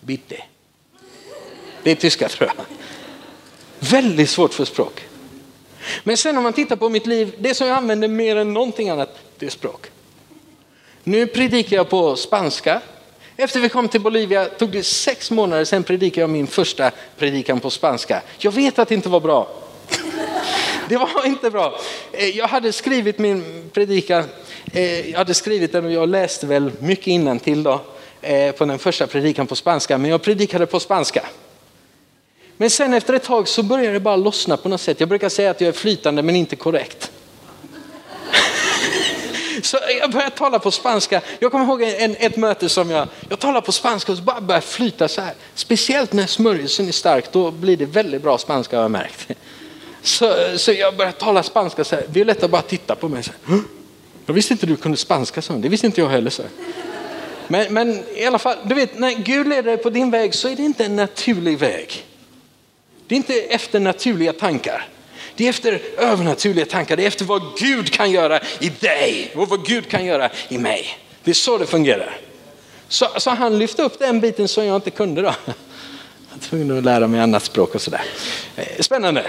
[0.00, 0.44] Bitte.
[1.82, 2.64] Det är tyska tror jag.
[3.78, 5.02] Väldigt svårt för språk.
[6.04, 8.88] Men sen om man tittar på mitt liv, det som jag använder mer än någonting
[8.88, 9.86] annat, det är språk.
[11.04, 12.80] Nu predikar jag på spanska.
[13.36, 17.60] Efter vi kom till Bolivia tog det sex månader, sen predikade jag min första predikan
[17.60, 18.22] på spanska.
[18.38, 19.48] Jag vet att det inte var bra.
[20.88, 21.78] Det var inte bra.
[22.12, 24.24] Eh, jag hade skrivit min predikan,
[24.72, 27.80] eh, jag hade skrivit den och jag läste väl mycket innan till då
[28.20, 31.24] eh, på den första predikan på spanska, men jag predikade på spanska.
[32.56, 35.00] Men sen efter ett tag så börjar det bara lossna på något sätt.
[35.00, 37.10] Jag brukar säga att jag är flytande men inte korrekt.
[39.62, 41.20] Så jag började tala på spanska.
[41.38, 44.40] Jag kommer ihåg en, ett möte som jag, jag talade på spanska och så bara
[44.40, 45.34] började flyta så här.
[45.54, 49.28] Speciellt när smörjelsen är stark, då blir det väldigt bra spanska har jag märkt.
[50.02, 52.04] Så, så jag började tala spanska så här.
[52.08, 53.60] Violetta bara titta på mig så här.
[54.26, 55.52] Jag visste inte du kunde spanska, så.
[55.52, 56.30] det visste inte jag heller.
[56.30, 56.42] Så
[57.48, 60.48] men, men i alla fall, du vet, när Gud leder dig på din väg så
[60.48, 62.04] är det inte en naturlig väg.
[63.06, 64.88] Det är inte efter naturliga tankar.
[65.36, 66.96] Det är efter övernaturliga tankar.
[66.96, 70.58] Det är efter vad Gud kan göra i dig och vad Gud kan göra i
[70.58, 70.98] mig.
[71.24, 72.16] Det är så det fungerar.
[72.88, 75.34] Så, så han lyfte upp den biten som jag inte kunde då.
[75.44, 75.54] Jag
[76.30, 78.02] var tvungen att lära mig annat språk och sådär.
[78.56, 79.26] Eh, spännande.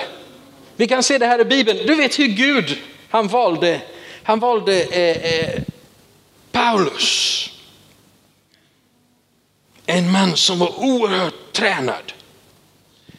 [0.76, 1.80] Vi kan se det här i Bibeln.
[1.88, 2.78] Du vet hur Gud,
[3.10, 3.82] han valde,
[4.24, 5.62] han valde eh, eh,
[6.52, 7.50] Paulus.
[9.86, 12.14] En man som var oerhört tränad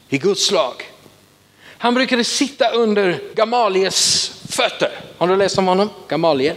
[0.08, 0.92] i Guds lag.
[1.78, 4.90] Han brukade sitta under Gamaliels fötter.
[5.18, 5.90] Har du läst om honom?
[6.08, 6.56] Gamaliel?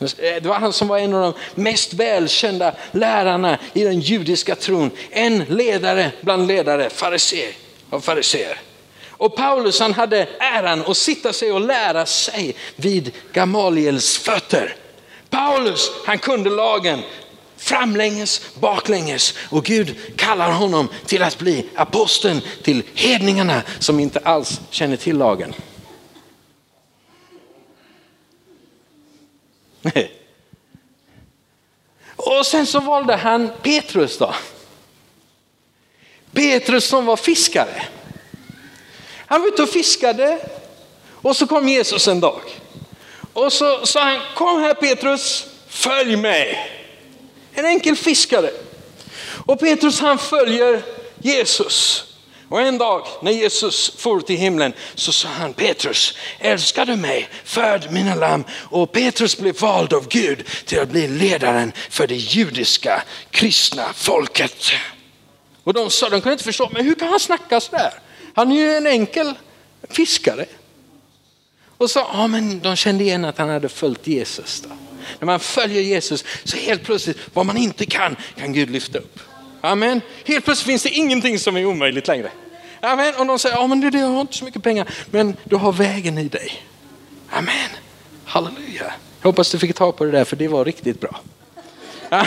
[0.00, 4.54] Eh, det var han som var en av de mest välkända lärarna i den judiska
[4.54, 4.90] tron.
[5.10, 7.48] En ledare bland ledare, fariser
[7.90, 8.60] av fariser.
[9.10, 14.76] Och Paulus han hade äran att sitta sig och lära sig vid Gamaliels fötter.
[15.30, 17.02] Paulus han kunde lagen,
[17.64, 19.34] framlänges, baklänges.
[19.50, 25.18] Och Gud kallar honom till att bli aposteln till hedningarna som inte alls känner till
[25.18, 25.54] lagen.
[32.16, 34.34] Och sen så valde han Petrus då.
[36.32, 37.82] Petrus som var fiskare.
[39.26, 40.48] Han var ute och fiskade
[41.10, 42.40] och så kom Jesus en dag.
[43.32, 46.70] Och så sa han, kom här Petrus, följ mig.
[47.54, 48.50] En enkel fiskare.
[49.46, 50.82] Och Petrus han följer
[51.18, 52.04] Jesus.
[52.48, 57.28] Och en dag när Jesus for till himlen så sa han Petrus, älskar du mig?
[57.44, 58.44] Föd mina lamm.
[58.52, 64.72] Och Petrus blev vald av Gud till att bli ledaren för det judiska kristna folket.
[65.64, 67.92] Och de sa, de kunde inte förstå, men hur kan han snacka så där?
[68.34, 69.34] Han är ju en enkel
[69.90, 70.46] fiskare.
[71.78, 74.60] Och så, ja men de kände igen att han hade följt Jesus.
[74.60, 74.68] Då.
[75.18, 79.20] När man följer Jesus så helt plötsligt, vad man inte kan, kan Gud lyfta upp.
[79.60, 80.00] Amen.
[80.24, 82.30] Helt plötsligt finns det ingenting som är omöjligt längre.
[82.80, 83.14] Amen.
[83.18, 85.72] Och de säger, ja men du, du har inte så mycket pengar, men du har
[85.72, 86.62] vägen i dig.
[87.30, 87.70] Amen.
[88.24, 88.94] Halleluja.
[89.20, 91.20] Jag hoppas du fick ta på det där för det var riktigt bra.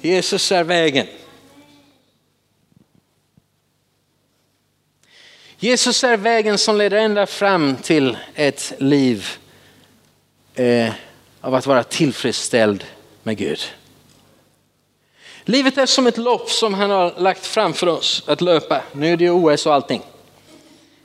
[0.00, 1.06] Jesus är vägen.
[5.66, 9.26] Jesus är vägen som leder ända fram till ett liv
[10.54, 10.92] eh,
[11.40, 12.84] av att vara tillfredsställd
[13.22, 13.60] med Gud.
[15.44, 18.82] Livet är som ett lopp som han har lagt framför oss att löpa.
[18.92, 20.02] Nu är det ju OS och allting.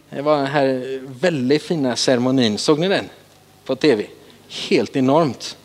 [0.09, 3.09] Det var den här väldigt fina ceremonin, såg ni den
[3.65, 4.05] på tv?
[4.47, 5.57] Helt enormt.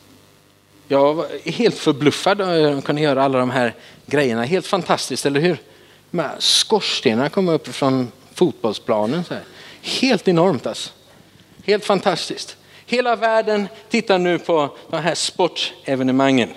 [0.88, 3.74] Jag var helt förbluffad över hur de kunde göra alla de här
[4.06, 4.44] grejerna.
[4.44, 5.58] Helt fantastiskt, eller hur?
[6.38, 9.24] Skorstenarna kom upp från fotbollsplanen.
[9.24, 9.42] Så här.
[9.82, 10.90] Helt enormt alltså.
[11.64, 12.56] Helt fantastiskt.
[12.86, 16.50] Hela världen tittar nu på de här sportevenemangen.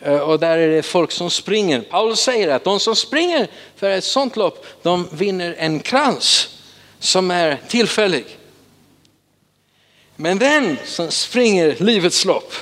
[0.00, 1.80] Eh, och där är det folk som springer.
[1.80, 6.48] Paulus säger att de som springer för ett sånt lopp, de vinner en krans
[6.98, 8.24] som är tillfällig.
[10.16, 12.54] Men den som springer livets lopp,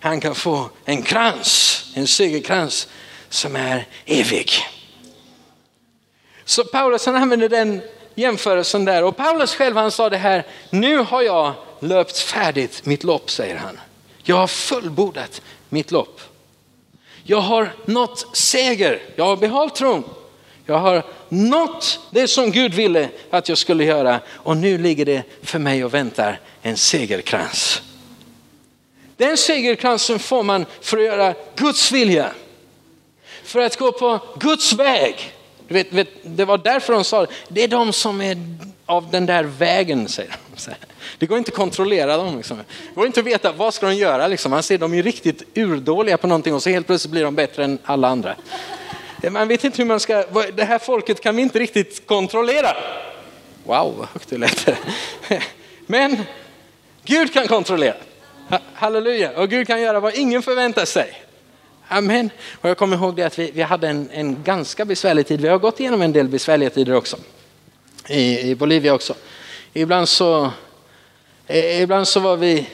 [0.00, 2.88] han kan få en krans, en segerkrans
[3.28, 4.50] som är evig.
[6.44, 7.82] Så Paulus han använder den
[8.14, 9.04] jämförelsen där.
[9.04, 13.56] Och Paulus själv han sa det här, nu har jag löpt färdigt mitt lopp säger
[13.56, 13.80] han.
[14.22, 16.20] Jag har fullbordat mitt lopp.
[17.24, 20.04] Jag har nått seger, jag har behållit tron.
[20.66, 25.22] Jag har nått det som Gud ville att jag skulle göra och nu ligger det
[25.42, 27.82] för mig och väntar en segerkrans.
[29.16, 32.30] Den segerkransen får man för att göra Guds vilja.
[33.44, 35.32] För att gå på Guds väg.
[35.72, 37.26] Du vet, vet, det var därför de sa det.
[37.48, 38.36] Det är de som är
[38.86, 40.74] av den där vägen, säger de.
[41.18, 42.36] Det går inte att kontrollera dem.
[42.36, 42.56] Liksom.
[42.56, 44.26] Det går inte att veta vad ska de göra.
[44.26, 44.50] Liksom.
[44.50, 47.64] Man ser de är riktigt urdåliga på någonting och så helt plötsligt blir de bättre
[47.64, 48.36] än alla andra.
[49.30, 52.76] Man vet inte hur man ska, det här folket kan vi inte riktigt kontrollera.
[53.64, 54.68] Wow, vad högt det lät.
[55.86, 56.22] Men
[57.04, 57.96] Gud kan kontrollera.
[58.74, 61.22] Halleluja, och Gud kan göra vad ingen förväntar sig.
[61.92, 62.30] Amen.
[62.60, 65.40] Och jag kommer ihåg det att vi, vi hade en, en ganska besvärlig tid.
[65.40, 67.16] Vi har gått igenom en del besvärliga tider också.
[68.08, 69.14] I, i Bolivia också.
[69.72, 70.50] Ibland så,
[71.48, 72.68] ibland så var vi,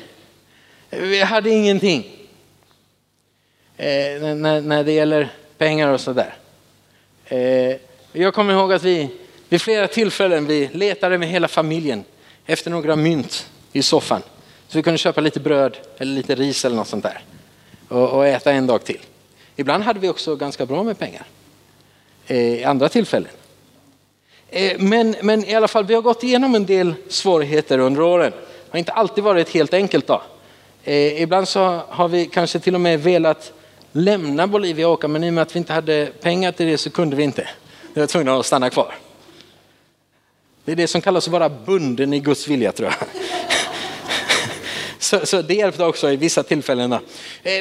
[0.91, 2.07] vi hade ingenting.
[3.77, 6.35] Eh, när, när det gäller pengar och sådär.
[7.25, 7.77] Eh,
[8.13, 9.11] jag kommer ihåg att vi,
[9.49, 12.05] Vid flera tillfällen vi letade med hela familjen
[12.47, 14.23] efter några mynt i soffan.
[14.69, 17.23] Så vi kunde köpa lite bröd eller lite ris eller något sånt där.
[17.89, 19.01] Och, och äta en dag till.
[19.57, 21.27] Ibland hade vi också ganska bra med pengar.
[22.27, 23.31] Eh, I eh, andra tillfällen.
[24.49, 28.33] Eh, men, men i alla fall, vi har gått igenom en del svårigheter under åren.
[28.33, 30.07] Det har inte alltid varit helt enkelt.
[30.07, 30.23] Då.
[30.85, 33.53] Eh, ibland så har vi kanske till och med velat
[33.93, 36.79] lämna Bolivia och åka, men i och med att vi inte hade pengar till det
[36.79, 37.49] så kunde vi inte.
[37.95, 38.95] Vi var tvungna att stanna kvar.
[40.65, 43.09] Det är det som kallas att vara bunden i Guds vilja tror jag.
[44.99, 46.93] Så, så det hjälpte också i vissa tillfällen.
[46.93, 47.01] Eh,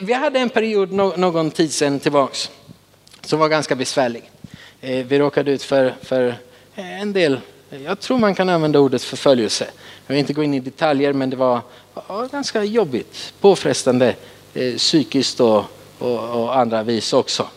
[0.01, 2.51] vi hade en period någon tid sedan tillbaks
[3.21, 4.31] som var ganska besvärlig.
[4.81, 6.27] Eh, vi råkade ut för, för
[6.75, 7.39] eh, en del,
[7.85, 9.67] jag tror man kan använda ordet förföljelse.
[10.07, 11.61] Jag vill inte gå in i detaljer men det var,
[11.93, 14.15] var ganska jobbigt, påfrestande
[14.77, 15.63] psykiskt och,
[15.99, 17.47] och, och andra vis också.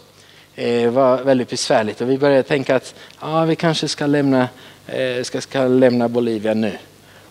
[0.55, 4.49] Det var väldigt besvärligt och vi började tänka att ja, vi kanske ska lämna,
[5.23, 6.79] ska, ska lämna Bolivia nu.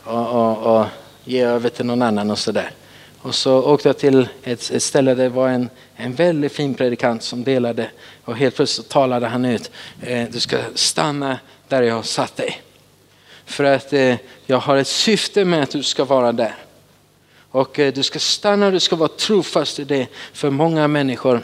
[0.03, 0.85] Och, och, och
[1.23, 2.71] ge över till någon annan och sådär.
[3.21, 6.73] Och så åkte jag till ett, ett, ställe där det var en, en väldigt fin
[6.73, 7.89] predikant som delade
[8.25, 9.71] och helt plötsligt talade han ut.
[10.01, 12.61] Eh, du ska stanna där jag har satt dig.
[13.45, 14.15] För att eh,
[14.45, 16.55] jag har ett syfte med att du ska vara där.
[17.51, 20.07] Och eh, du ska stanna, du ska vara trofast i det.
[20.33, 21.43] För många människor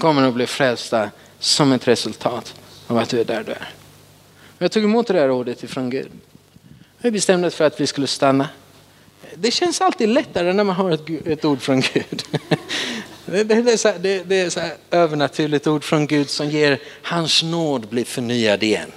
[0.00, 2.54] kommer att bli frälsta som ett resultat
[2.86, 3.68] av att du är där du är.
[4.58, 6.10] Jag tog emot det här ordet ifrån Gud.
[6.98, 8.48] Vi bestämde oss för att vi skulle stanna
[9.34, 12.22] det känns alltid lättare när man har ett, ett ord från Gud.
[13.26, 14.60] Det, det, det, är så här, det, det är så
[14.90, 18.90] övernaturligt ord från Gud som ger hans nåd bli förnyad igen.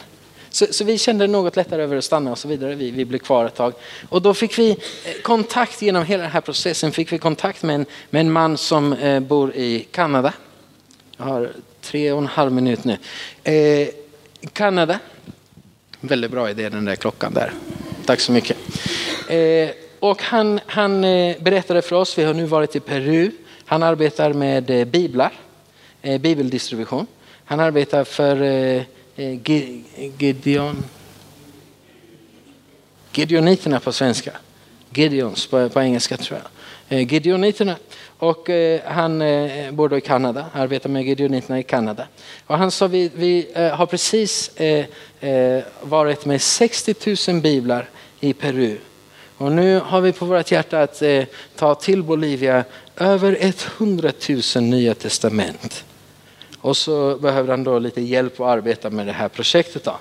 [0.49, 2.75] Så, så, vi kände något lättare över att stanna och så vidare.
[2.75, 3.73] Vi, vi blev kvar ett tag.
[4.09, 4.77] Och då fick vi eh,
[5.23, 6.91] kontakt genom hela den här processen.
[6.91, 10.33] Fick vi kontakt med en, med en man som eh, bor i Kanada.
[11.17, 11.51] Jag har
[11.81, 12.97] tre och en halv minut nu.
[13.43, 13.87] Eh,
[14.53, 14.99] Kanada.
[15.99, 17.53] Väldigt bra idé den där klockan där.
[18.05, 18.57] Tack så mycket.
[19.29, 19.69] Eh,
[19.99, 23.31] och han, han eh, berättade för oss, vi har nu varit i Peru,
[23.65, 25.33] han arbetar med eh, biblar,
[26.01, 27.07] eh, bibeldistribution.
[27.45, 28.85] Han arbetar för
[30.17, 30.83] Gideon,
[33.13, 34.31] Gideoniterna på svenska.
[34.93, 36.39] Gideons på, på engelska tror
[36.89, 37.01] jag.
[37.11, 37.75] Gideoniterna.
[38.17, 38.49] Och
[38.85, 39.19] han
[39.71, 42.07] bor då i Kanada, arbetar med Gideoniterna i Kanada.
[42.47, 44.51] Och han sa vi, vi har precis
[45.81, 47.89] varit med 60 000 biblar
[48.19, 48.77] i Peru
[49.37, 51.23] och nu har vi på vårt hjärta att eh,
[51.55, 52.63] ta till Bolivia
[52.95, 54.11] över 100
[54.55, 55.83] 000 nya testament.
[56.61, 59.83] Och så behöver han då lite hjälp att arbeta med det här projektet.
[59.83, 59.99] Då.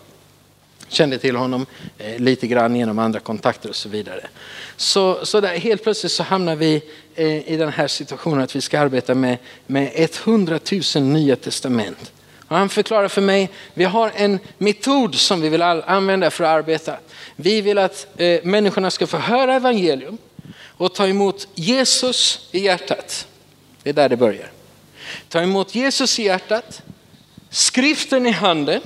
[0.88, 1.66] Kände till honom
[1.98, 4.26] eh, lite grann genom andra kontakter och så vidare.
[4.76, 6.82] Så, så där, helt plötsligt så hamnar vi
[7.14, 10.58] eh, i den här situationen att vi ska arbeta med, med 100
[10.94, 12.12] 000 nya testament.
[12.48, 16.50] Och han förklarar för mig, vi har en metod som vi vill använda för att
[16.50, 16.96] arbeta.
[17.36, 20.18] Vi vill att eh, människorna ska få höra evangelium
[20.62, 23.26] och ta emot Jesus i hjärtat.
[23.82, 24.50] Det är där det börjar.
[25.28, 26.82] Ta emot Jesus i hjärtat,
[27.50, 28.80] skriften i handen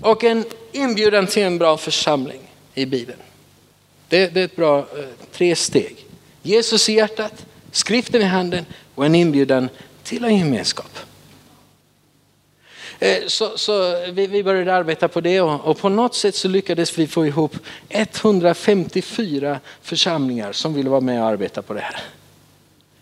[0.00, 2.40] och en inbjudan till en bra församling
[2.74, 3.18] i Bibeln.
[4.08, 4.84] Det, det är ett bra eh,
[5.32, 5.96] tre steg.
[6.42, 9.68] Jesus i hjärtat, skriften i handen och en inbjudan
[10.02, 10.98] till en gemenskap.
[12.98, 16.48] Eh, så, så vi, vi, började arbeta på det och, och, på något sätt så
[16.48, 17.56] lyckades vi få ihop
[17.88, 22.00] 154 församlingar som ville vara med och arbeta på det här.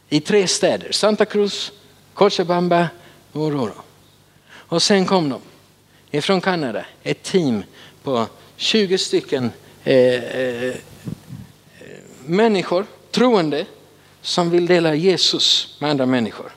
[0.09, 1.73] I tre städer, Santa Cruz,
[2.15, 2.89] Cochabamba
[3.33, 3.83] och Oruro.
[4.53, 5.41] Och sen kom de
[6.11, 7.65] ifrån Kanada, ett team
[8.03, 8.27] på
[8.57, 9.51] 20 stycken
[9.85, 10.75] eh, eh,
[12.27, 13.67] människor, troende,
[14.23, 16.53] som vill dela Jesus med andra människor.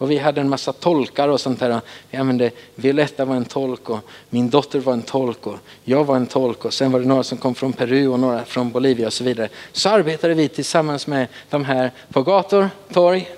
[0.00, 1.80] Och vi hade en massa tolkar och sånt där.
[2.10, 3.98] Vi använde, Violetta var en tolk och
[4.30, 7.22] min dotter var en tolk och jag var en tolk och sen var det några
[7.22, 9.48] som kom från Peru och några från Bolivia och så vidare.
[9.72, 13.30] Så arbetade vi tillsammans med de här på gator, torg,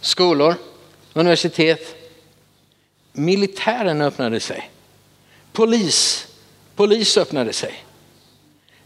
[0.00, 0.54] skolor,
[1.12, 1.96] universitet.
[3.12, 4.70] Militären öppnade sig.
[5.52, 6.26] Polis,
[6.76, 7.84] polis öppnade sig.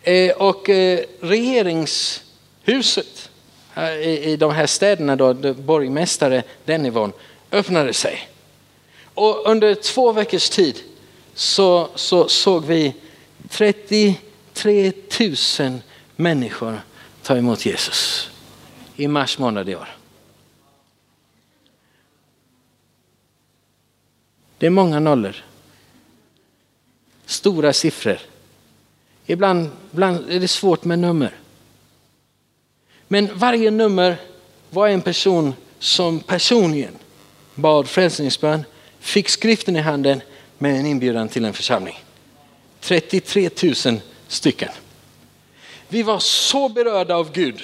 [0.03, 3.31] Eh, och eh, regeringshuset
[3.75, 7.13] Eh, i de här städerna, då, borgmästare, den nivån,
[7.53, 8.29] öppnade sig.
[9.15, 10.81] Och under två veckors tid
[11.35, 12.95] så, så såg vi
[13.49, 14.93] 33
[15.61, 15.81] 000
[16.17, 16.81] människor
[17.23, 18.31] ta emot Jesus
[18.97, 19.89] i mars månad i år.
[24.59, 25.37] Det är många nollor.
[27.27, 28.19] Stora siffror.
[29.27, 31.39] Ibland, ibland är det svårt med nummer.
[33.09, 34.17] Men varje nummer
[34.71, 36.99] var en person som personligen
[37.55, 38.65] bad frälsningsbön,
[39.01, 40.21] fick skriften i handen
[40.59, 42.05] med en inbjudan till en församling.
[42.81, 44.69] 33 000 stycken.
[45.89, 47.61] Vi var så berörda av Gud.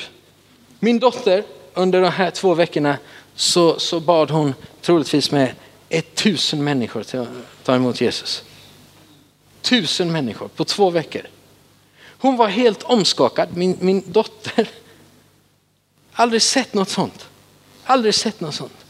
[0.78, 2.98] Min dotter, under de här två veckorna
[3.34, 5.54] så, så bad hon troligtvis med
[5.88, 7.28] ett tusen människor till att
[7.64, 8.42] ta emot Jesus.
[9.62, 11.22] Tusen människor på två veckor.
[12.18, 14.68] Hon var helt omskakad, min, min dotter.
[16.20, 17.26] Aldrig sett något sånt.
[17.84, 18.84] Aldrig sett något sånt.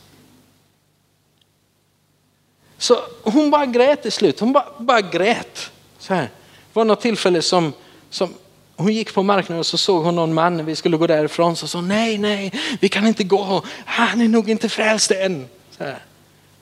[2.79, 4.41] Så hon bara grät till slut.
[4.41, 5.71] Hon bara, bara grät.
[5.99, 6.23] Så här.
[6.23, 6.31] Det
[6.73, 7.73] var något tillfälle som,
[8.11, 8.35] som
[8.77, 11.57] hon gick på marknaden och så såg hon någon man vi skulle gå därifrån.
[11.57, 13.63] Så sa nej, nej, vi kan inte gå.
[13.85, 15.49] Han är nog inte frälst än.
[15.79, 16.05] Så här.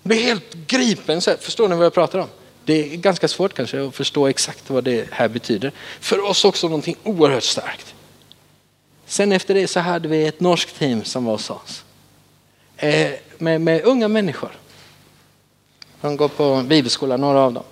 [0.02, 1.20] Hon blev helt gripen.
[1.20, 1.38] Så här.
[1.38, 2.28] Förstår ni vad jag pratar om?
[2.64, 5.72] Det är ganska svårt kanske att förstå exakt vad det här betyder.
[6.00, 7.94] För oss också någonting oerhört starkt.
[9.08, 11.84] Sen efter det så hade vi ett norskt team som var hos oss.
[12.76, 14.50] Eh, med, med unga människor.
[16.00, 17.64] De går på bibelskola, några av dem.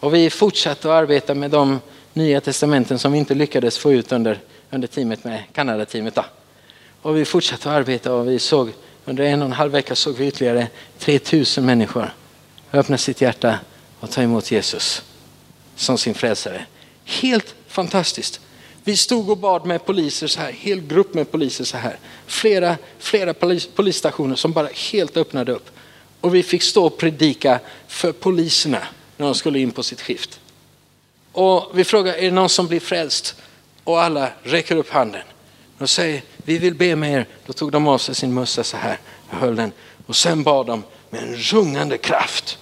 [0.00, 1.80] Och vi fortsatte att arbeta med de
[2.12, 6.18] nya testamenten som vi inte lyckades få ut under, under teamet med Kanada-teamet.
[7.02, 8.70] Och vi fortsatte att arbeta och vi såg
[9.04, 10.68] under en och en halv vecka såg vi ytterligare
[10.98, 12.14] 3000 människor
[12.72, 13.58] öppna sitt hjärta
[14.00, 15.02] och ta emot Jesus
[15.76, 16.66] som sin frälsare.
[17.04, 18.40] Helt fantastiskt.
[18.84, 21.98] Vi stod och bad med poliser så här, hel grupp med poliser så här.
[22.26, 25.70] Flera, flera polis, polisstationer som bara helt öppnade upp.
[26.20, 28.82] Och vi fick stå och predika för poliserna
[29.16, 30.40] när de skulle in på sitt skift.
[31.32, 33.34] Och vi frågar, är det någon som blir frälst?
[33.84, 35.22] Och alla räcker upp handen.
[35.78, 37.26] Och säger, vi vill be med er.
[37.46, 38.98] Då tog de av sig sin mössa så här
[39.30, 39.72] och höll den.
[40.06, 42.58] Och sen bad de med en rungande kraft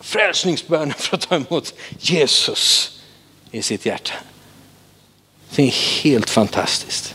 [0.00, 2.92] frälsningsbönen för att ta emot Jesus
[3.50, 4.14] i sitt hjärta.
[5.56, 7.14] Det är helt fantastiskt.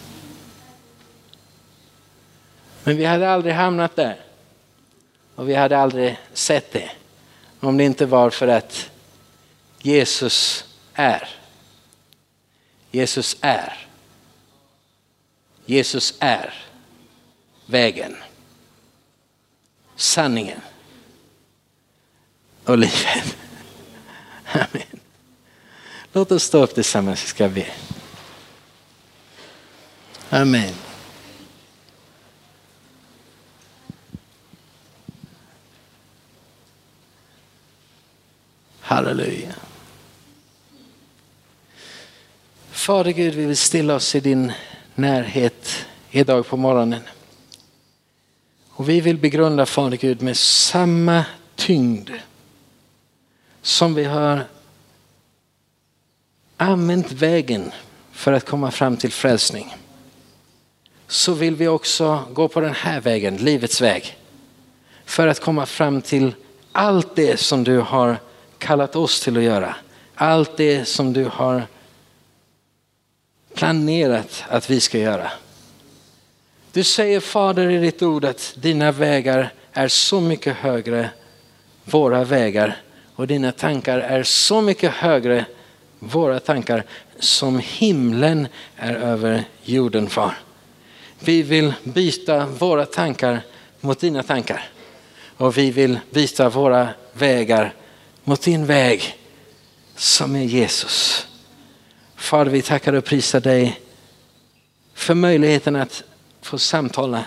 [2.84, 4.18] Men vi hade aldrig hamnat där.
[5.36, 6.92] Och vi hade aldrig sett det.
[7.60, 8.90] Om det inte var för att
[9.80, 11.30] Jesus är.
[12.92, 13.88] Jesus är.
[15.66, 16.54] Jesus är
[17.66, 18.16] vägen,
[19.96, 20.62] sanningen
[22.66, 23.38] och livet.
[24.46, 25.00] Amen.
[26.14, 27.68] Låt oss stå upp tillsammans ska vi.
[30.34, 30.74] Amen.
[38.80, 39.54] Halleluja.
[42.72, 44.52] Fader Gud, vi vill stilla oss i din
[44.96, 47.02] närhet idag på morgonen.
[48.70, 51.26] Och vi vill begrunda Fader Gud med samma
[51.56, 52.10] tyngd
[53.62, 54.44] som vi har
[56.58, 57.72] använt vägen
[58.12, 59.76] för att komma fram till frälsning
[61.12, 64.18] så vill vi också gå på den här vägen, livets väg.
[65.06, 66.34] För att komma fram till
[66.72, 68.18] allt det som du har
[68.58, 69.76] kallat oss till att göra.
[70.16, 71.64] Allt det som du har
[73.54, 75.32] planerat att vi ska göra.
[76.72, 81.10] Du säger Fader i ditt ord att dina vägar är så mycket högre
[81.84, 82.78] våra vägar
[83.16, 85.46] och dina tankar är så mycket högre
[86.00, 86.84] våra tankar
[87.20, 90.38] som himlen är över jorden far.
[91.24, 93.42] Vi vill byta våra tankar
[93.82, 94.70] mot dina tankar
[95.38, 97.74] och vi vill byta våra vägar
[98.24, 99.18] mot din väg
[99.96, 101.28] som är Jesus.
[102.16, 103.80] Fader, vi tackar och prisar dig
[104.94, 106.04] för möjligheten att
[106.42, 107.24] få samtala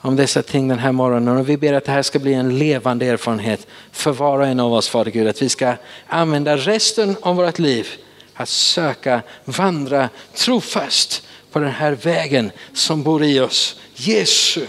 [0.00, 2.58] om dessa ting den här morgonen och vi ber att det här ska bli en
[2.58, 5.28] levande erfarenhet för var och en av oss Fader Gud.
[5.28, 5.74] Att vi ska
[6.06, 7.88] använda resten av vårt liv
[8.34, 13.80] att söka, vandra trofast på den här vägen som bor i oss.
[13.94, 14.66] Jesu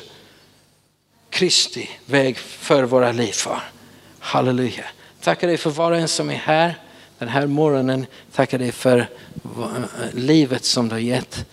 [1.30, 3.64] Kristi väg för våra liv far.
[4.20, 4.86] Halleluja.
[5.22, 6.76] Tackar dig för var och en som är här
[7.20, 8.06] den här morgonen.
[8.32, 9.06] Tackar dig för eh,
[10.14, 11.46] livet som du har gett.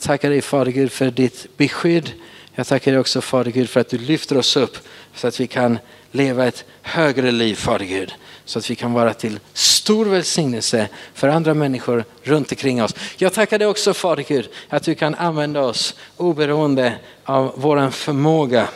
[0.00, 2.12] Tackar dig Fader Gud för ditt beskydd.
[2.54, 4.76] Jag tackar dig också Fader Gud för att du lyfter oss upp
[5.14, 5.78] så att vi kan
[6.12, 8.14] leva ett högre liv Fader Gud.
[8.44, 12.94] Så att vi kan vara till stor välsignelse för andra människor runt omkring oss.
[13.16, 16.94] Jag tackar dig också Fader Gud att du kan använda oss oberoende
[17.24, 18.68] av vår förmåga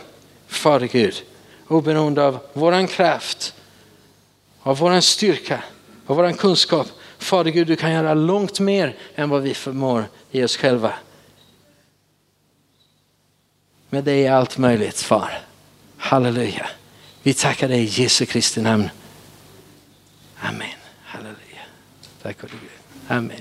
[0.47, 1.15] Fader Gud.
[1.69, 3.55] Oberoende av vår kraft,
[4.63, 5.63] av vår styrka,
[6.07, 6.87] av vår kunskap.
[7.19, 10.93] Fader Gud, du kan göra långt mer än vad vi förmår i oss själva.
[13.91, 15.39] Med dig är allt möjligt, Far.
[15.97, 16.67] Halleluja.
[17.27, 18.91] Vi tackar dig i Jesu Kristi namn.
[20.39, 20.69] Amen.
[21.05, 21.63] Halleluja.
[22.23, 22.71] Tack och Gud.
[23.09, 23.41] Amen.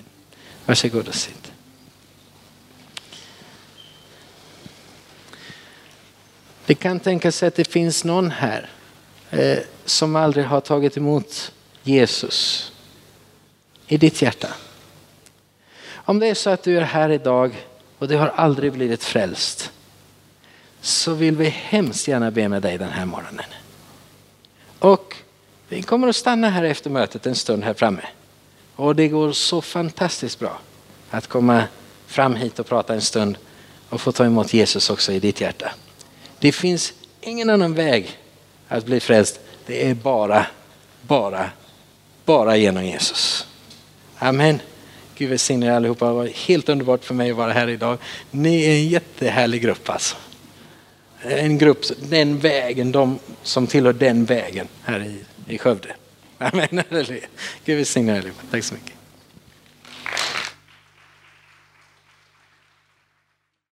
[0.65, 1.51] Varsågod och sitt.
[6.65, 8.69] Det kan tänkas att det finns någon här
[9.29, 11.51] eh, som aldrig har tagit emot
[11.83, 12.71] Jesus
[13.87, 14.53] i ditt hjärta.
[15.93, 17.67] Om det är så att du är här idag
[17.97, 19.71] och du har aldrig blivit frälst
[20.81, 23.45] så vill vi hemskt gärna be med dig den här morgonen.
[24.79, 25.15] Och
[25.69, 28.01] vi kommer att stanna här efter mötet en stund här framme.
[28.75, 30.59] Och det går så fantastiskt bra
[31.09, 31.63] att komma
[32.07, 33.37] fram hit och prata en stund
[33.89, 35.71] och få ta emot Jesus också i ditt hjärta.
[36.39, 38.19] Det finns ingen annan väg
[38.67, 39.39] att bli frälst.
[39.65, 40.45] Det är bara,
[41.01, 41.49] bara,
[42.25, 43.47] bara genom Jesus.
[44.17, 44.59] Amen.
[45.17, 46.07] Gud välsigne er allihopa.
[46.07, 47.97] Det var helt underbart för mig att vara här idag.
[48.31, 50.15] Ni är en jättehärlig grupp alltså.
[51.27, 55.95] En grupp, den vägen, de som tillhör den vägen här i, i Skövde.
[56.37, 56.83] Amen.
[57.65, 58.31] Gud välsigne er.
[58.51, 58.94] Tack så mycket.